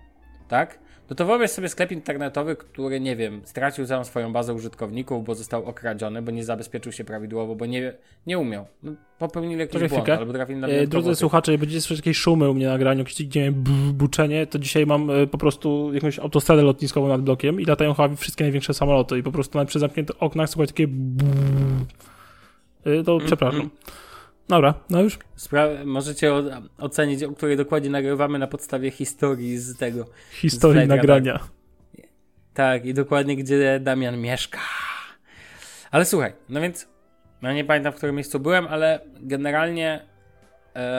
[0.48, 0.80] tak?
[1.12, 5.36] No to wyobraź sobie sklep internetowy, który, nie wiem, stracił całą swoją bazę użytkowników, bo
[5.36, 7.94] został okradziony, bo nie zabezpieczył się prawidłowo, bo nie,
[8.28, 8.66] nie umiał.
[8.84, 12.54] No, popełnili jakiś błąd, albo trafili na E, Drodzy słuchacze, będziecie słyszeć jakieś szumy u
[12.54, 13.52] mnie na nagraniu, jakieś gdzie
[13.94, 18.16] buczenie, to dzisiaj mam e, po prostu jakąś autostradę lotniskową nad blokiem i latają chyba
[18.16, 20.88] wszystkie największe samoloty i po prostu nawet przy zamkniętych oknach słuchać takie
[22.86, 23.70] E, To przepraszam.
[24.48, 25.20] Dobra, no już.
[25.38, 26.44] Spra- możecie o-
[26.78, 30.06] ocenić, o której dokładnie nagrywamy na podstawie historii z tego.
[30.32, 31.40] Historii Zlega, nagrania.
[32.54, 34.60] Tak, i dokładnie gdzie Damian mieszka.
[35.92, 36.88] Ale słuchaj, no więc
[37.42, 40.06] ja nie pamiętam w którym miejscu byłem, ale generalnie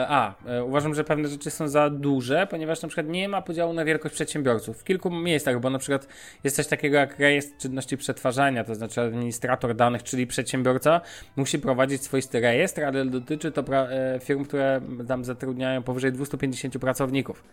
[0.07, 3.73] a, e, uważam, że pewne rzeczy są za duże, ponieważ na przykład nie ma podziału
[3.73, 4.77] na wielkość przedsiębiorców.
[4.77, 6.07] W kilku miejscach, bo na przykład
[6.43, 11.01] jest coś takiego jak rejestr czynności przetwarzania, to znaczy administrator danych, czyli przedsiębiorca
[11.35, 17.43] musi prowadzić swoisty rejestr, ale dotyczy to e, firm, które tam zatrudniają powyżej 250 pracowników.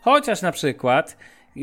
[0.00, 1.16] Chociaż na przykład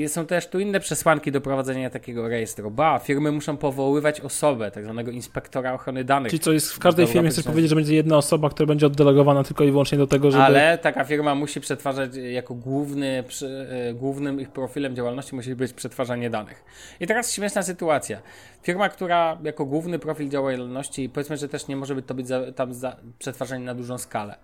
[0.07, 2.71] są też tu inne przesłanki do prowadzenia takiego rejestru.
[2.71, 6.29] Ba, firmy muszą powoływać osobę, tak zwanego inspektora ochrony danych.
[6.29, 9.43] Czyli co jest w każdej firmie, chcesz powiedzieć, że będzie jedna osoba, która będzie oddelegowana
[9.43, 10.43] tylko i wyłącznie do tego, żeby...
[10.43, 15.55] Ale taka firma musi przetwarzać e, jako główny, przy, e, głównym ich profilem działalności musi
[15.55, 16.63] być przetwarzanie danych.
[16.99, 18.21] I teraz śmieszna sytuacja.
[18.63, 22.51] Firma, która jako główny profil działalności, powiedzmy, że też nie może być to być za,
[22.51, 24.35] tam za, przetwarzanie na dużą skalę.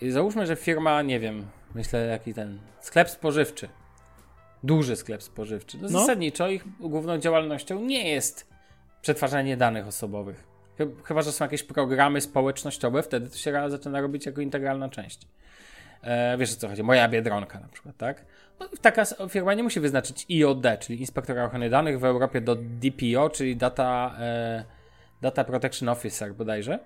[0.00, 3.68] I załóżmy, że firma, nie wiem, myślę jaki ten, sklep spożywczy,
[4.64, 6.00] duży sklep spożywczy, no, No.
[6.00, 8.46] zasadniczo ich główną działalnością nie jest
[9.02, 10.44] przetwarzanie danych osobowych.
[10.78, 15.20] Chy- Chyba, że są jakieś programy społecznościowe, wtedy to się zaczyna robić jako integralna część.
[16.02, 16.82] E, wiesz o co chodzi?
[16.82, 18.24] Moja biedronka na przykład, tak?
[18.60, 23.30] No, taka firma nie musi wyznaczyć IOD, czyli Inspektora Ochrony Danych w Europie do DPO,
[23.30, 24.64] czyli Data, e,
[25.20, 26.78] Data Protection Officer bodajże.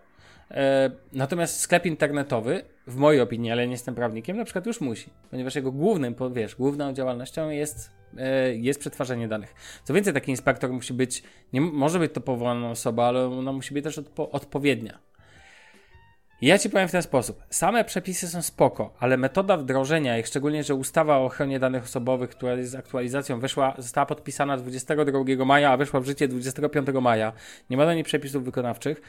[0.54, 5.10] E, natomiast sklep internetowy, w mojej opinii, ale nie jestem prawnikiem, na przykład już musi,
[5.30, 9.54] ponieważ jego głównym, wiesz, główną działalnością jest, e, jest przetwarzanie danych.
[9.84, 13.74] Co więcej, taki inspektor musi być, nie może być to powołana osoba, ale ona musi
[13.74, 14.98] być też odpo- odpowiednia.
[16.40, 17.42] Ja ci powiem w ten sposób.
[17.50, 22.30] Same przepisy są spoko, ale metoda wdrożenia ich, szczególnie, że ustawa o ochronie danych osobowych,
[22.30, 27.32] która jest aktualizacją, weszła, została podpisana 22 maja, a weszła w życie 25 maja.
[27.70, 29.02] Nie ma do niej przepisów wykonawczych.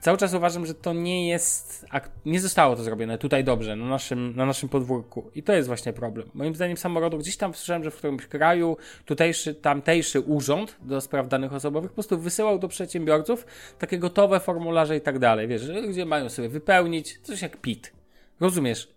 [0.00, 1.86] Cały czas uważam, że to nie jest.
[2.26, 5.30] Nie zostało to zrobione tutaj dobrze, na naszym, na naszym podwórku.
[5.34, 6.30] I to jest właśnie problem.
[6.34, 11.28] Moim zdaniem samorodu gdzieś tam słyszałem, że w którymś kraju tutejszy, tamtejszy urząd do spraw
[11.28, 13.46] danych osobowych po prostu wysyłał do przedsiębiorców
[13.78, 15.48] takie gotowe formularze i tak dalej.
[15.48, 17.92] Wiesz, że- gdzie mają sobie wypełnić, coś jak PIT.
[18.40, 18.88] Rozumiesz?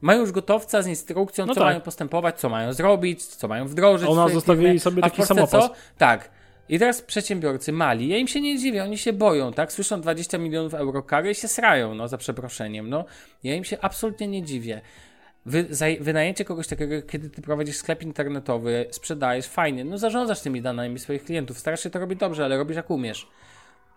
[0.00, 1.68] Mają już gotowca z instrukcją, No co tak.
[1.68, 4.08] mają postępować, co mają zrobić, co mają wdrożyć.
[4.08, 4.80] A u w nas swojej zostawili firmie.
[4.80, 5.22] sobie taki.
[5.48, 5.70] Co?
[5.98, 6.30] Tak.
[6.68, 9.72] I teraz przedsiębiorcy mali, ja im się nie dziwię, oni się boją, tak?
[9.72, 13.04] Słyszą 20 milionów euro kary i się srają, no za przeproszeniem, no.
[13.44, 14.80] Ja im się absolutnie nie dziwię.
[15.46, 20.62] Wy, zaj, wynajęcie kogoś takiego, kiedy ty prowadzisz sklep internetowy, sprzedajesz, fajnie, no zarządzasz tymi
[20.62, 23.28] danymi swoich klientów, starasz się to robić dobrze, ale robisz jak umiesz.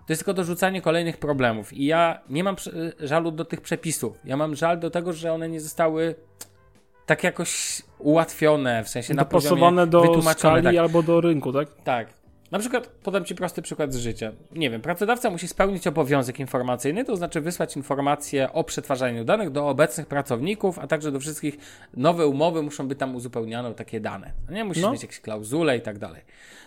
[0.08, 1.74] To jest tylko dorzucanie kolejnych problemów.
[1.74, 2.56] I ja nie mam
[3.00, 4.20] żalu do tych przepisów.
[4.26, 6.16] Ja mam żal do tego, że one nie zostały
[7.06, 10.76] tak jakoś ułatwione, w sensie na Dopasowane poziomie do skali tak.
[10.76, 11.68] albo do rynku, tak?
[11.84, 12.19] Tak.
[12.52, 14.32] Na przykład podam Ci prosty przykład z życia.
[14.52, 19.68] Nie wiem, pracodawca musi spełnić obowiązek informacyjny, to znaczy wysłać informacje o przetwarzaniu danych do
[19.70, 21.58] obecnych pracowników, a także do wszystkich
[21.94, 24.32] nowe umowy muszą być tam uzupełniane o takie dane.
[24.50, 24.92] Nie musisz No.
[24.92, 26.22] mieć jakieś klauzule i tak dalej.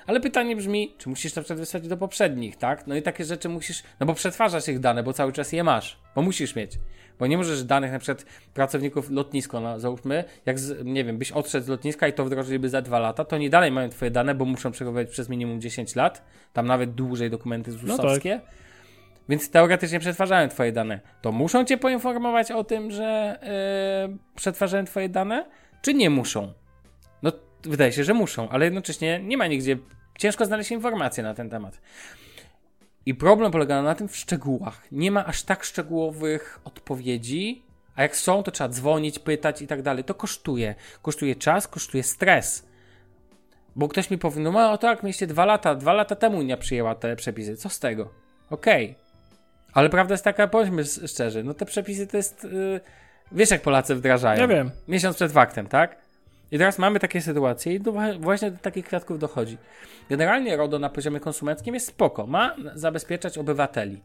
[0.07, 2.87] Ale pytanie brzmi, czy musisz na przykład wysłać do poprzednich, tak?
[2.87, 5.99] No i takie rzeczy musisz, no bo przetwarzasz ich dane, bo cały czas je masz,
[6.15, 6.73] bo musisz mieć.
[7.19, 11.33] Bo nie możesz danych na przykład pracowników lotnisko, no, załóżmy, jak z, nie wiem, byś
[11.33, 14.35] odszedł z lotniska i to wdrożyliby za dwa lata, to oni dalej mają twoje dane,
[14.35, 18.41] bo muszą przechowywać przez minimum 10 lat, tam nawet dłużej dokumenty ZUS-owskie.
[19.29, 21.01] Więc teoretycznie przetwarzają twoje dane.
[21.23, 23.39] To muszą cię poinformować o tym, że
[24.09, 25.47] yy, przetwarzają twoje dane,
[25.83, 26.53] czy nie muszą?
[27.23, 27.33] No,
[27.63, 29.79] wydaje się, że muszą, ale jednocześnie nie ma nigdzie.
[30.19, 31.81] Ciężko znaleźć informacje na ten temat.
[33.07, 34.83] I problem polega na tym w szczegółach.
[34.93, 37.63] Nie ma aż tak szczegółowych odpowiedzi,
[37.97, 40.05] a jak są, to trzeba dzwonić, pytać i tak dalej.
[40.05, 40.75] To kosztuje.
[41.03, 42.67] Kosztuje czas, kosztuje stres.
[43.77, 46.95] Bo ktoś mi powie, no no tak, mieliście dwa lata, dwa lata temu Unia przyjęła
[46.95, 47.57] te przepisy.
[47.57, 48.11] Co z tego?
[48.51, 48.95] Okej.
[49.73, 52.45] Ale prawda jest taka, bądźmy szczerzy, no te przepisy to jest...
[52.45, 52.81] Yy,
[53.33, 54.41] wiesz jak Polacy wdrażają.
[54.41, 54.71] Ja wiem.
[54.89, 55.97] Miesiąc przed faktem, tak?
[56.53, 59.59] I teraz mamy takie sytuacje i do, właśnie do takich kwiatków dochodzi.
[60.11, 62.27] Generalnie RODO na poziomie konsumenckim jest spoko.
[62.27, 64.03] Ma zabezpieczać obywateli.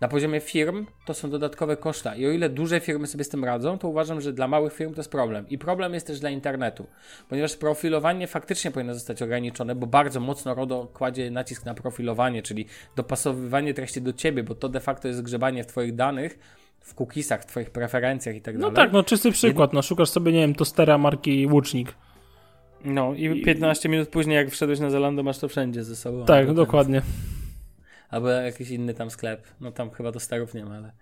[0.00, 3.44] Na poziomie firm to są dodatkowe koszta i o ile duże firmy sobie z tym
[3.44, 5.48] radzą, to uważam, że dla małych firm to jest problem.
[5.48, 6.86] I problem jest też dla internetu,
[7.28, 12.66] ponieważ profilowanie faktycznie powinno zostać ograniczone, bo bardzo mocno RODO kładzie nacisk na profilowanie, czyli
[12.96, 16.38] dopasowywanie treści do ciebie, bo to de facto jest grzebanie w twoich danych,
[16.80, 18.76] w cookiesach, w twoich preferencjach i tak No dalej.
[18.76, 19.72] tak, no czysty przykład.
[19.72, 21.94] No szukasz sobie, nie wiem, tostera marki Łucznik.
[22.84, 26.24] No i 15 minut później, jak wszedłeś na Zalando, masz to wszędzie ze sobą.
[26.24, 27.02] Tak, ten- dokładnie.
[28.10, 29.46] Albo jakiś inny tam sklep.
[29.60, 30.92] No tam chyba do starów nie ma, ale...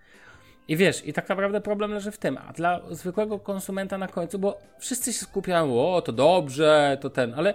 [0.69, 4.39] I wiesz, i tak naprawdę problem leży w tym, a dla zwykłego konsumenta na końcu,
[4.39, 7.55] bo wszyscy się skupiają, o to dobrze, to ten, ale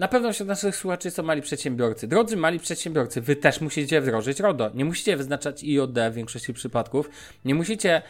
[0.00, 2.08] na pewno wśród naszych słuchaczy są mali przedsiębiorcy.
[2.08, 4.70] Drodzy mali przedsiębiorcy, wy też musicie wdrożyć RODO.
[4.74, 7.10] Nie musicie wyznaczać IOD w większości przypadków.
[7.44, 8.02] Nie musicie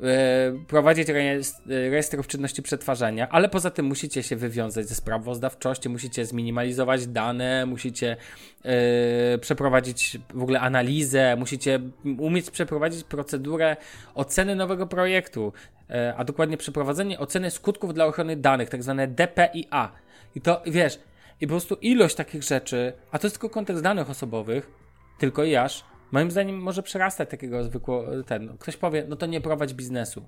[0.00, 6.26] e, prowadzić rejestr, rejestrów czynności przetwarzania, ale poza tym musicie się wywiązać ze sprawozdawczości, musicie
[6.26, 8.16] zminimalizować dane, musicie
[8.64, 11.80] e, przeprowadzić w ogóle analizę, musicie
[12.18, 13.76] umieć przeprowadzić procedurę
[14.14, 15.52] oceny nowego projektu,
[15.90, 19.92] e, a dokładnie przeprowadzenie oceny skutków dla ochrony danych, tak zwane DPIA.
[20.34, 20.98] I to, wiesz,
[21.40, 24.70] i po prostu ilość takich rzeczy, a to jest tylko kontekst danych osobowych,
[25.18, 29.40] tylko i aż, moim zdaniem może przerastać takiego zwykłego, ten, ktoś powie, no to nie
[29.40, 30.26] prowadź biznesu.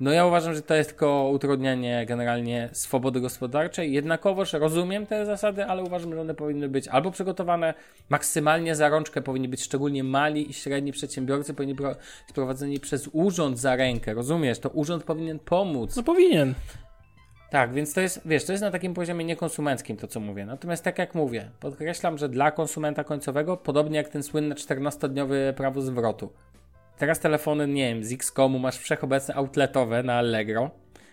[0.00, 3.92] No ja uważam, że to jest tylko utrudnianie generalnie swobody gospodarczej.
[3.92, 7.74] Jednakowoż rozumiem te zasady, ale uważam, że one powinny być albo przygotowane
[8.08, 11.86] maksymalnie za rączkę, powinni być szczególnie mali i średni przedsiębiorcy, powinni być
[12.28, 14.14] sprowadzeni przez urząd za rękę.
[14.14, 14.58] Rozumiesz?
[14.58, 15.96] To urząd powinien pomóc.
[15.96, 16.54] No powinien.
[17.52, 20.46] Tak, więc to jest, wiesz, to jest na takim poziomie niekonsumenckim to, co mówię.
[20.46, 25.80] Natomiast tak jak mówię, podkreślam, że dla konsumenta końcowego, podobnie jak ten słynny 14-dniowy prawo
[25.80, 26.32] zwrotu.
[26.98, 30.70] Teraz telefony, nie wiem, z X-Komu masz wszechobecne outletowe na Allegro,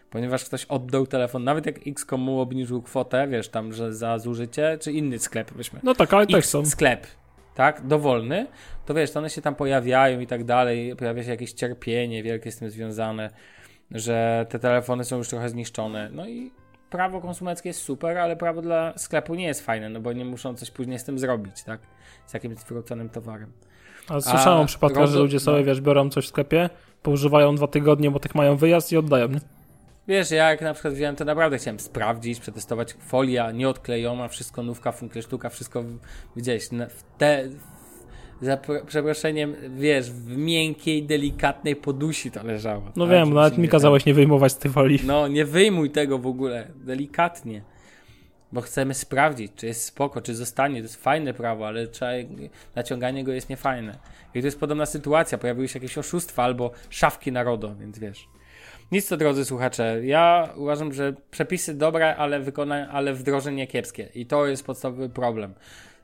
[0.10, 4.92] ponieważ ktoś oddał telefon, nawet jak X-Komu obniżył kwotę, wiesz, tam, że za zużycie, czy
[4.92, 5.80] inny sklep, weźmy.
[5.84, 6.66] No tak, ale też X są.
[6.66, 7.08] sklep,
[7.56, 8.48] tak, dowolny,
[8.86, 12.52] to wiesz, to one się tam pojawiają i tak dalej, pojawia się jakieś cierpienie wielkie
[12.52, 13.30] z tym związane,
[13.92, 16.10] że te telefony są już trochę zniszczone.
[16.14, 16.52] No i
[16.90, 20.56] prawo konsumenckie jest super, ale prawo dla sklepu nie jest fajne, no bo nie muszą
[20.56, 21.80] coś później z tym zrobić, tak?
[22.26, 23.52] Z jakimś zwróconym towarem.
[24.10, 25.66] A słyszałem o przypadkach, że ludzie sobie, no.
[25.66, 26.70] wiesz, biorą coś w sklepie,
[27.04, 29.40] poużywają dwa tygodnie, bo tak mają wyjazd i oddają, nie?
[30.08, 34.92] Wiesz, ja jak na przykład wziąłem, to naprawdę chciałem sprawdzić, przetestować folia nieodklejona, wszystko nówka,
[34.92, 35.84] funkle sztuka, wszystko
[36.36, 36.70] widziałeś,
[37.18, 37.50] te,
[38.42, 42.84] za pr- przeproszeniem, wiesz, w miękkiej, delikatnej podusi to leżało.
[42.96, 45.00] No tak, wiem, nawet się mi kazałeś nie wyjmować z tej folii.
[45.04, 47.62] No, nie wyjmuj tego w ogóle, delikatnie.
[48.52, 50.76] Bo chcemy sprawdzić, czy jest spoko, czy zostanie.
[50.76, 52.12] To jest fajne prawo, ale trzeba,
[52.76, 53.98] naciąganie go jest niefajne.
[54.36, 55.38] I to jest podobna sytuacja.
[55.38, 58.28] Pojawiły się jakieś oszustwa albo szafki narodu, więc wiesz.
[58.92, 60.02] Nic to, drodzy słuchacze.
[60.06, 64.10] Ja uważam, że przepisy dobre, ale, wykona- ale wdrożenie kiepskie.
[64.16, 65.54] I to jest podstawowy problem.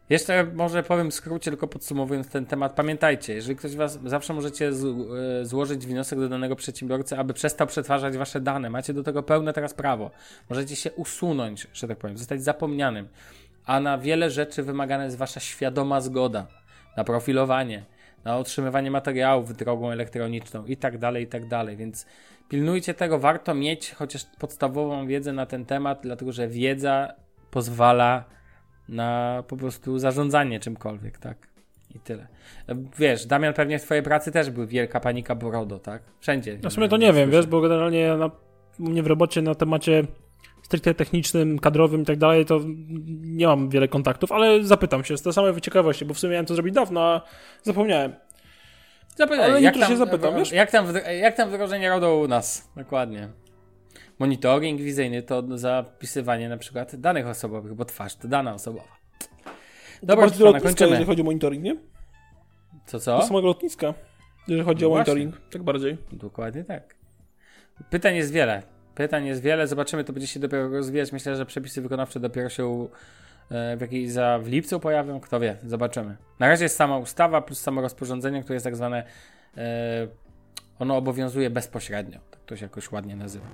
[0.10, 2.74] Jeszcze może powiem w skrócie, tylko podsumowując ten temat.
[2.76, 8.18] Pamiętajcie, jeżeli ktoś was, zawsze możecie e, złożyć wniosek do danego przedsiębiorcy, aby przestał przetwarzać
[8.18, 8.70] wasze dane.
[8.70, 10.12] Macie do tego pełne teraz prawo.
[10.49, 13.08] Możecie się usunąć, że tak powiem, zostać zapomnianym.
[13.66, 16.47] A na wiele rzeczy wymagana jest wasza świadoma zgoda.
[16.97, 17.86] Na profilowanie,
[18.26, 21.78] na otrzymywanie materiałów drogą elektroniczną i tak dalej, i tak dalej.
[21.78, 22.06] Więc
[22.49, 23.20] pilnujcie tego.
[23.20, 27.14] Warto mieć chociaż podstawową wiedzę na ten temat, dlatego że wiedza
[27.51, 28.35] pozwala
[28.90, 31.38] na po prostu zarządzanie czymkolwiek, tak?
[31.96, 32.28] I tyle.
[33.00, 36.02] Wiesz, Damian, pewnie w twojej pracy też była wielka panika Borodo, tak?
[36.20, 36.60] Wszędzie.
[36.64, 38.32] Ja w sumie to nie wiem, wiesz, bo generalnie na,
[38.80, 40.04] u mnie w robocie na temacie
[40.64, 42.60] stricte technicznym, kadrowym i tak dalej, to
[43.22, 46.46] nie mam wiele kontaktów, ale zapytam się z tej samej ciekawości, bo w sumie miałem
[46.46, 47.22] to zrobić dawno, a
[47.64, 48.14] zapomniałem.
[49.16, 50.52] Zapytaj, Ale jak jutro się zapytam, wiesz?
[50.52, 50.86] Jak tam,
[51.22, 52.70] jak tam wdrożenie RODO u nas?
[52.76, 53.30] Dokładnie.
[54.20, 58.97] Monitoring wizyjny to zapisywanie na przykład danych osobowych, bo twarz to dana osobowa.
[60.03, 60.89] Dobra, Stefana, lotniska, kończymy.
[60.89, 61.76] jeżeli chodzi o monitoring, nie?
[62.86, 63.22] Co, Do co?
[63.22, 63.93] samego lotniska,
[64.47, 65.13] jeżeli chodzi No o właśnie.
[65.13, 65.97] monitoring, tak bardziej.
[66.11, 66.95] Dokładnie tak.
[67.89, 68.63] Pytań jest wiele.
[68.95, 69.68] Pytań jest wiele.
[69.68, 71.11] Zobaczymy, to będzie się dopiero rozwijać.
[71.11, 72.88] Myślę, że przepisy wykonawcze dopiero się
[73.51, 75.20] e, w, jakiej, za, w lipcu pojawią.
[75.20, 76.18] Kto wie, zobaczymy.
[76.39, 79.03] Na razie jest sama ustawa plus samo rozporządzenie, które jest tak zwane.
[79.57, 80.07] E,
[80.80, 82.19] ono obowiązuje bezpośrednio.
[82.32, 83.45] Tak to się jakoś ładnie nazywa.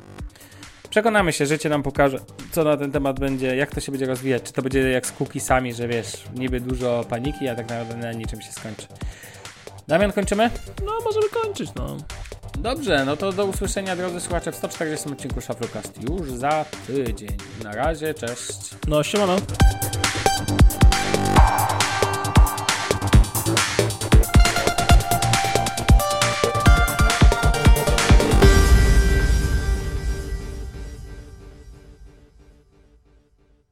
[0.89, 2.19] Przekonamy się, życie nam pokaże,
[2.51, 4.43] co na ten temat będzie, jak to się będzie rozwijać.
[4.43, 8.11] Czy to będzie jak z cookiesami, że wiesz, niby dużo paniki, a tak naprawdę na
[8.11, 8.87] niczym się skończy.
[9.87, 10.49] Damian, kończymy?
[10.85, 11.97] No, możemy kończyć, no.
[12.59, 17.37] Dobrze, no to do usłyszenia drodzy słuchacze w 140 odcinku Shufflecast już za tydzień.
[17.63, 18.75] Na razie, cześć.
[18.87, 19.35] No, siemano.